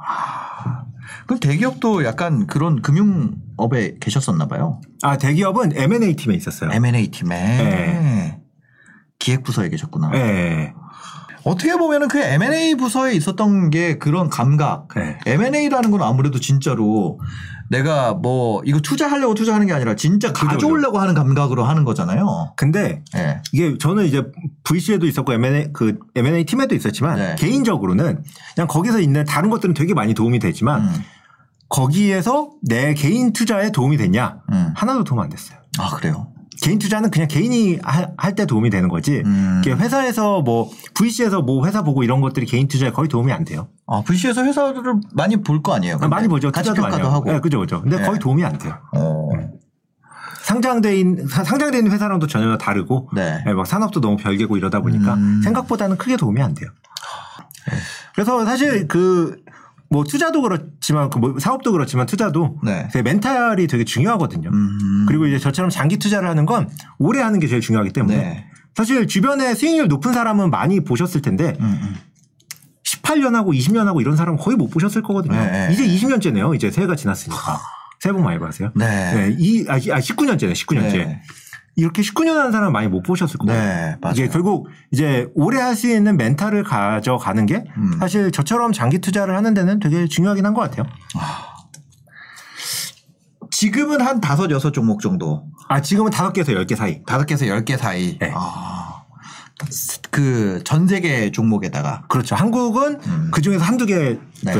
그럼 1.26 1.40
대기업도 1.40 2.06
약간 2.06 2.46
그런 2.46 2.84
금융 2.84 3.34
업에 3.62 3.96
계셨었나 4.00 4.48
봐요. 4.48 4.82
아, 5.04 5.18
대기업은 5.18 5.74
M&A 5.76 6.16
팀에 6.16 6.36
있었어요. 6.36 6.72
M&A 6.72 7.10
팀에. 7.10 7.36
네. 7.36 8.42
기획 9.20 9.44
부서에 9.44 9.70
계셨구나. 9.70 10.12
예. 10.16 10.74
어떻게 11.44 11.76
보면은 11.76 12.08
그 12.08 12.20
M&A 12.20 12.76
부서에 12.76 13.14
있었던 13.14 13.70
게 13.70 13.98
그런 13.98 14.30
감각. 14.30 14.88
네. 14.96 15.18
M&A라는 15.26 15.92
건 15.92 16.02
아무래도 16.04 16.40
진짜로 16.40 17.20
내가 17.70 18.14
뭐 18.14 18.62
이거 18.66 18.80
투자하려고 18.80 19.34
투자하는 19.34 19.66
게 19.66 19.74
아니라 19.74 19.96
진짜 19.96 20.34
가져오려고 20.34 21.00
하는 21.00 21.14
감각으로 21.16 21.64
하는 21.64 21.86
거잖아요. 21.86 22.54
근데 22.58 23.02
예. 23.16 23.42
이게 23.54 23.78
저는 23.78 24.06
이제 24.06 24.24
VC에도 24.66 25.08
있었고 25.08 25.34
M&A 25.34 25.72
그 25.72 25.98
M&A 26.16 26.44
팀에도 26.44 26.76
있었지만 26.76 27.18
네. 27.18 27.36
개인적으로는 27.40 28.24
그냥 28.56 28.68
거기서 28.68 29.00
있는 29.00 29.24
다른 29.24 29.50
것들은 29.50 29.74
되게 29.74 29.94
많이 29.94 30.14
도움이 30.14 30.40
되지만 30.40 30.82
음. 30.82 30.94
거기에서 31.72 32.52
내 32.62 32.94
개인 32.94 33.34
투자에 33.34 33.72
도움이 33.72 33.98
됐냐? 33.98 34.40
음. 34.52 34.74
하나도 34.76 35.04
도움 35.04 35.22
안 35.22 35.30
됐어요. 35.30 35.58
아, 35.80 35.90
그래요? 35.96 36.28
개인 36.62 36.78
투자는 36.78 37.10
그냥 37.10 37.28
개인이 37.28 37.80
할 37.82 38.36
때 38.36 38.46
도움이 38.46 38.70
되는 38.70 38.88
거지. 38.90 39.24
음. 39.26 39.62
회사에서 39.66 40.42
뭐 40.42 40.70
VC에서 40.94 41.42
뭐 41.42 41.66
회사 41.66 41.82
보고 41.82 42.04
이런 42.04 42.22
것들이 42.22 42.46
개인 42.46 42.68
투자에 42.68 42.92
거의 42.92 43.08
도움이 43.10 43.32
안 43.32 43.46
돼요. 43.46 43.70
아, 43.88 44.04
VC에서 44.06 44.44
회사를 44.44 44.96
많이 45.14 45.38
볼 45.38 45.64
거 45.64 45.74
아니에요? 45.74 45.98
아, 46.02 46.08
많이 46.08 46.28
보죠. 46.28 46.52
투자도 46.52 46.82
많이 46.82 47.02
하고. 47.02 47.32
네, 47.32 47.40
그죠, 47.40 47.60
그죠. 47.60 47.82
근데 47.82 47.98
네. 47.98 48.04
거의 48.06 48.20
도움이 48.20 48.44
안 48.44 48.58
돼요. 48.58 48.78
어. 48.96 49.30
상장돼 50.44 50.98
있는 51.00 51.28
상장돼 51.28 51.78
있는 51.78 51.92
회사랑도 51.92 52.28
전혀 52.28 52.58
다르고, 52.58 53.10
네. 53.16 53.42
네, 53.46 53.54
막 53.54 53.66
산업도 53.66 54.02
너무 54.02 54.18
별개고 54.18 54.58
이러다 54.58 54.82
보니까 54.82 55.14
음. 55.14 55.42
생각보다는 55.44 55.98
크게 55.98 56.18
도움이 56.18 56.42
안 56.42 56.54
돼요. 56.54 56.70
그래서 58.14 58.44
사실 58.46 58.88
그 58.88 59.38
뭐 59.92 60.06
투자도 60.06 60.42
그렇지만 60.42 61.10
그뭐 61.10 61.36
사업도 61.40 61.74
그렇지만 61.74 62.06
투자도 62.06 62.60
네. 62.64 62.88
되게 62.94 63.04
멘탈이 63.04 63.68
되게 63.68 63.84
중요하거든요. 63.84 64.50
음. 64.52 65.06
그리고 65.08 65.28
이제 65.28 65.38
저처럼 65.38 65.70
장기 65.70 65.98
투자를 65.98 66.30
하는 66.30 66.46
건 66.46 66.70
오래 66.98 67.20
하는 67.22 67.40
게 67.40 67.48
제일 67.48 67.62
중요하기 67.62 67.92
때문에 67.92 68.16
네. 68.18 68.46
사실 68.74 69.06
주변에 69.06 69.54
수익률 69.54 69.90
높은 69.90 70.14
사람은 70.14 70.50
많이 70.50 70.80
보셨을 70.80 71.22
텐데 71.22 71.58
음, 71.60 71.78
음. 71.84 71.96
18년하고 72.86 73.54
20년하고 73.54 74.00
이런 74.00 74.16
사람 74.16 74.38
거의 74.38 74.56
못 74.56 74.70
보셨을 74.70 75.02
거거든요. 75.02 75.36
네. 75.36 75.70
이제 75.74 75.86
20년째네요. 75.86 76.56
이제 76.56 76.72
새해가 76.72 76.96
지났으니까. 76.96 77.60
새해 78.00 78.14
복 78.14 78.22
많이 78.22 78.40
받으세요. 78.40 78.72
네. 78.74 78.86
네. 79.14 79.36
이, 79.38 79.66
아, 79.68 79.78
이- 79.78 79.92
아, 79.92 80.00
19년째네, 80.00 80.54
19년째. 80.54 81.20
네. 81.76 81.82
이렇게 81.82 82.02
19년 82.02 82.36
하는 82.36 82.52
사람 82.52 82.72
많이 82.74 82.88
못 82.88 83.02
보셨을 83.04 83.38
거예요. 83.38 83.60
네, 83.60 83.96
맞아요. 84.02 84.14
이게 84.16 84.28
결국 84.28 84.68
이제 84.92 85.28
오래 85.34 85.60
할 85.60 85.76
수 85.76 85.88
있는 85.90 86.18
멘탈을 86.18 86.64
가져가는 86.64 87.46
게 87.46 87.64
음. 87.78 87.98
사실 88.00 88.32
저처럼 88.32 88.72
장기 88.74 89.00
투자를 89.00 89.36
하는 89.36 89.54
데는 89.54 89.80
되게 89.80 90.06
중요하긴 90.08 90.46
한 90.46 90.54
것 90.54 90.62
같아요. 90.62 90.86
지금은 93.52 94.02
한 94.02 94.22
다섯, 94.22 94.50
여섯 94.52 94.72
종목 94.72 95.02
정도. 95.02 95.46
아, 95.68 95.82
지금은 95.82 96.12
다섯 96.12 96.34
개에서 96.34 96.54
열 96.54 96.66
개 96.66 96.76
사이. 96.76 97.04
다섯 97.06 97.26
개에서 97.26 97.48
열 97.48 97.64
개 97.66 97.78
사이. 97.78 98.18
네. 98.20 98.32
아. 98.36 99.04
그전 100.10 100.88
세계 100.88 101.32
종목에다가. 101.32 102.04
그렇죠. 102.10 102.36
한국은 102.36 103.00
음. 103.06 103.30
그 103.32 103.42
중에서 103.42 103.64
한두 103.64 103.86
개고요. 103.86 104.18
네. 104.44 104.54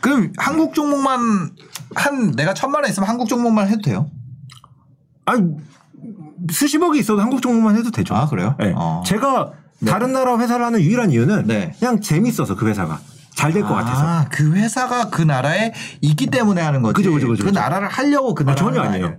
그럼 0.00 0.32
한국 0.38 0.74
종목만 0.74 1.50
한 1.94 2.30
내가 2.32 2.54
천만 2.54 2.82
원 2.82 2.90
있으면 2.90 3.08
한국 3.08 3.28
종목만 3.28 3.68
해도 3.68 3.82
돼요? 3.82 4.10
아니, 5.26 5.42
수십억이 6.50 6.98
있어도 7.00 7.20
한국 7.20 7.42
종목만 7.42 7.76
해도 7.76 7.90
되죠. 7.90 8.14
아, 8.14 8.26
그래요? 8.26 8.54
네. 8.58 8.72
어. 8.76 9.02
제가 9.06 9.50
네. 9.80 9.90
다른 9.90 10.12
나라 10.12 10.38
회사를 10.38 10.64
하는 10.64 10.80
유일한 10.80 11.10
이유는 11.10 11.46
네. 11.46 11.74
그냥 11.78 12.00
재밌어서 12.00 12.56
그 12.56 12.66
회사가 12.68 12.98
잘 13.36 13.52
될 13.52 13.62
것 13.62 13.74
같아서. 13.74 14.04
아, 14.04 14.26
그 14.30 14.52
회사가 14.54 15.10
그 15.10 15.22
나라에 15.22 15.72
있기 16.00 16.26
때문에 16.26 16.60
하는 16.60 16.82
거지. 16.82 16.94
그죠, 16.94 17.12
그죠, 17.12 17.28
그죠, 17.28 17.44
그. 17.44 17.50
나라를 17.50 17.88
하려고 17.88 18.34
그 18.34 18.42
아, 18.42 18.46
나라 18.46 18.56
전혀 18.56 18.80
하는 18.80 18.90
거 19.00 19.06
아니에요. 19.06 19.18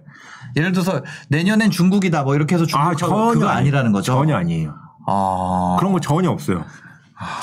예를 0.58 0.72
들어서 0.74 1.02
내년엔 1.30 1.70
중국이다 1.72 2.24
뭐 2.24 2.36
이렇게 2.36 2.56
해서 2.56 2.66
아, 2.74 2.94
중국하고 2.96 3.32
그거 3.34 3.48
아니- 3.48 3.60
아니라는 3.60 3.92
거죠. 3.94 4.12
전혀 4.14 4.36
아니에요. 4.36 4.76
아. 5.08 5.78
그런 5.80 5.94
거 5.94 6.00
전혀 6.02 6.30
없어요. 6.30 6.66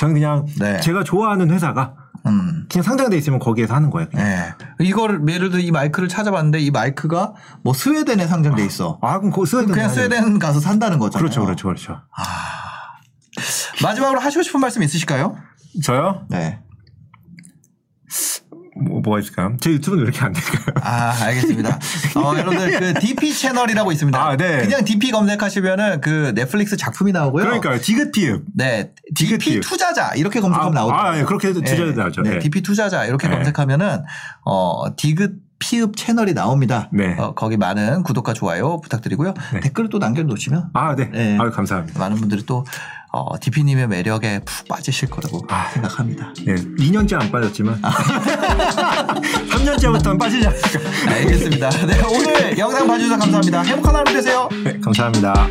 저는 0.01 0.15
그냥 0.15 0.47
네. 0.59 0.81
제가 0.81 1.05
좋아하는 1.05 1.51
회사가 1.51 1.95
음. 2.27 2.67
그냥 2.71 2.83
상장돼 2.83 3.17
있으면 3.17 3.39
거기에서 3.39 3.75
하는 3.75 3.91
거예요. 3.91 4.09
그냥. 4.09 4.27
네. 4.27 4.85
이거를 4.85 5.21
예를 5.29 5.51
들어 5.51 5.61
이 5.61 5.71
마이크를 5.71 6.09
찾아봤는데 6.09 6.59
이 6.61 6.71
마이크가 6.71 7.35
뭐 7.63 7.73
스웨덴에 7.73 8.27
상장돼 8.27 8.65
있어. 8.67 8.99
아, 9.03 9.19
그럼 9.19 9.33
그 9.33 9.47
스웨덴 9.47 9.73
그냥. 9.73 9.89
스웨덴 9.89 10.39
가서 10.39 10.61
산다는 10.61 10.99
거잖아요. 10.99 11.23
그렇죠, 11.23 11.45
그렇죠, 11.45 11.69
그렇죠. 11.69 12.01
마지막으로 13.83 14.21
하시고 14.21 14.43
싶은 14.43 14.61
말씀 14.61 14.83
있으실까요? 14.83 15.37
저요? 15.85 16.27
네. 16.29 16.61
뭐, 18.79 19.01
뭐가 19.01 19.21
있을까요? 19.21 19.57
제 19.61 19.71
유튜브는 19.71 20.05
왜 20.05 20.09
이렇게 20.09 20.25
안 20.25 20.33
될까요? 20.33 20.75
아, 20.83 21.17
알겠습니다. 21.25 21.79
어, 22.17 22.35
여러분들 22.39 22.79
그 22.79 23.01
DP 23.01 23.33
채널이라고 23.33 23.93
있습니다. 23.93 24.23
아, 24.23 24.37
네. 24.37 24.59
그냥 24.59 24.85
DP 24.85 25.11
검색하시면은 25.11 26.01
그 26.01 26.33
넷플릭스 26.35 26.77
작품이 26.77 27.13
나오고요. 27.13 27.45
그러니까요. 27.45 27.81
디귿피읍. 27.81 28.45
네. 28.55 28.93
DP 29.15 29.39
디귿. 29.39 29.61
투자자 29.61 30.13
이렇게 30.15 30.41
검색하면 30.41 30.77
아, 30.77 30.81
나오더라고요. 30.81 31.13
아, 31.13 31.19
예, 31.19 31.25
그렇게 31.25 31.49
해도 31.49 31.61
투자자 31.61 31.93
나오죠. 31.93 32.23
네. 32.23 32.31
네. 32.31 32.39
DP 32.39 32.63
투자자 32.63 33.05
이렇게 33.05 33.29
네. 33.29 33.35
검색하면은 33.35 34.03
어, 34.45 34.95
디귿 34.97 35.47
피읍 35.59 35.97
채널이 35.97 36.35
나옵니다. 36.35 36.91
네. 36.93 37.17
어, 37.19 37.35
거기 37.35 37.57
많은 37.57 38.03
구독과 38.03 38.35
좋아요 38.35 38.81
부탁드리고요. 38.83 39.35
네. 39.55 39.61
댓글을 39.61 39.89
또 39.89 39.99
남겨놓으시면 39.99 40.71
아, 40.75 40.95
네. 40.95 41.11
네. 41.11 41.39
아유, 41.41 41.51
감사합니다. 41.51 41.99
많은 41.99 42.17
분들이 42.19 42.45
또 42.45 42.67
어, 43.17 43.39
DP님의 43.41 43.89
매력에 43.89 44.41
푹 44.45 44.69
빠지실 44.69 45.09
거라고 45.09 45.47
아. 45.49 45.71
생각합니다. 45.71 46.35
네. 46.45 46.55
2년째 46.55 47.15
안 47.21 47.31
빠졌지만. 47.31 47.81
3년째부터는 49.51 50.19
빠지지 50.19 50.47
않을까. 50.47 50.69
알겠습니다. 51.13 51.71
네, 51.87 52.03
오늘 52.03 52.59
영상 52.59 52.87
봐주셔서 52.87 53.19
감사합니다. 53.19 53.63
행복한 53.63 53.97
하루 53.97 54.13
되세요. 54.13 54.49
네, 54.65 54.79
감사합니다. 54.81 55.49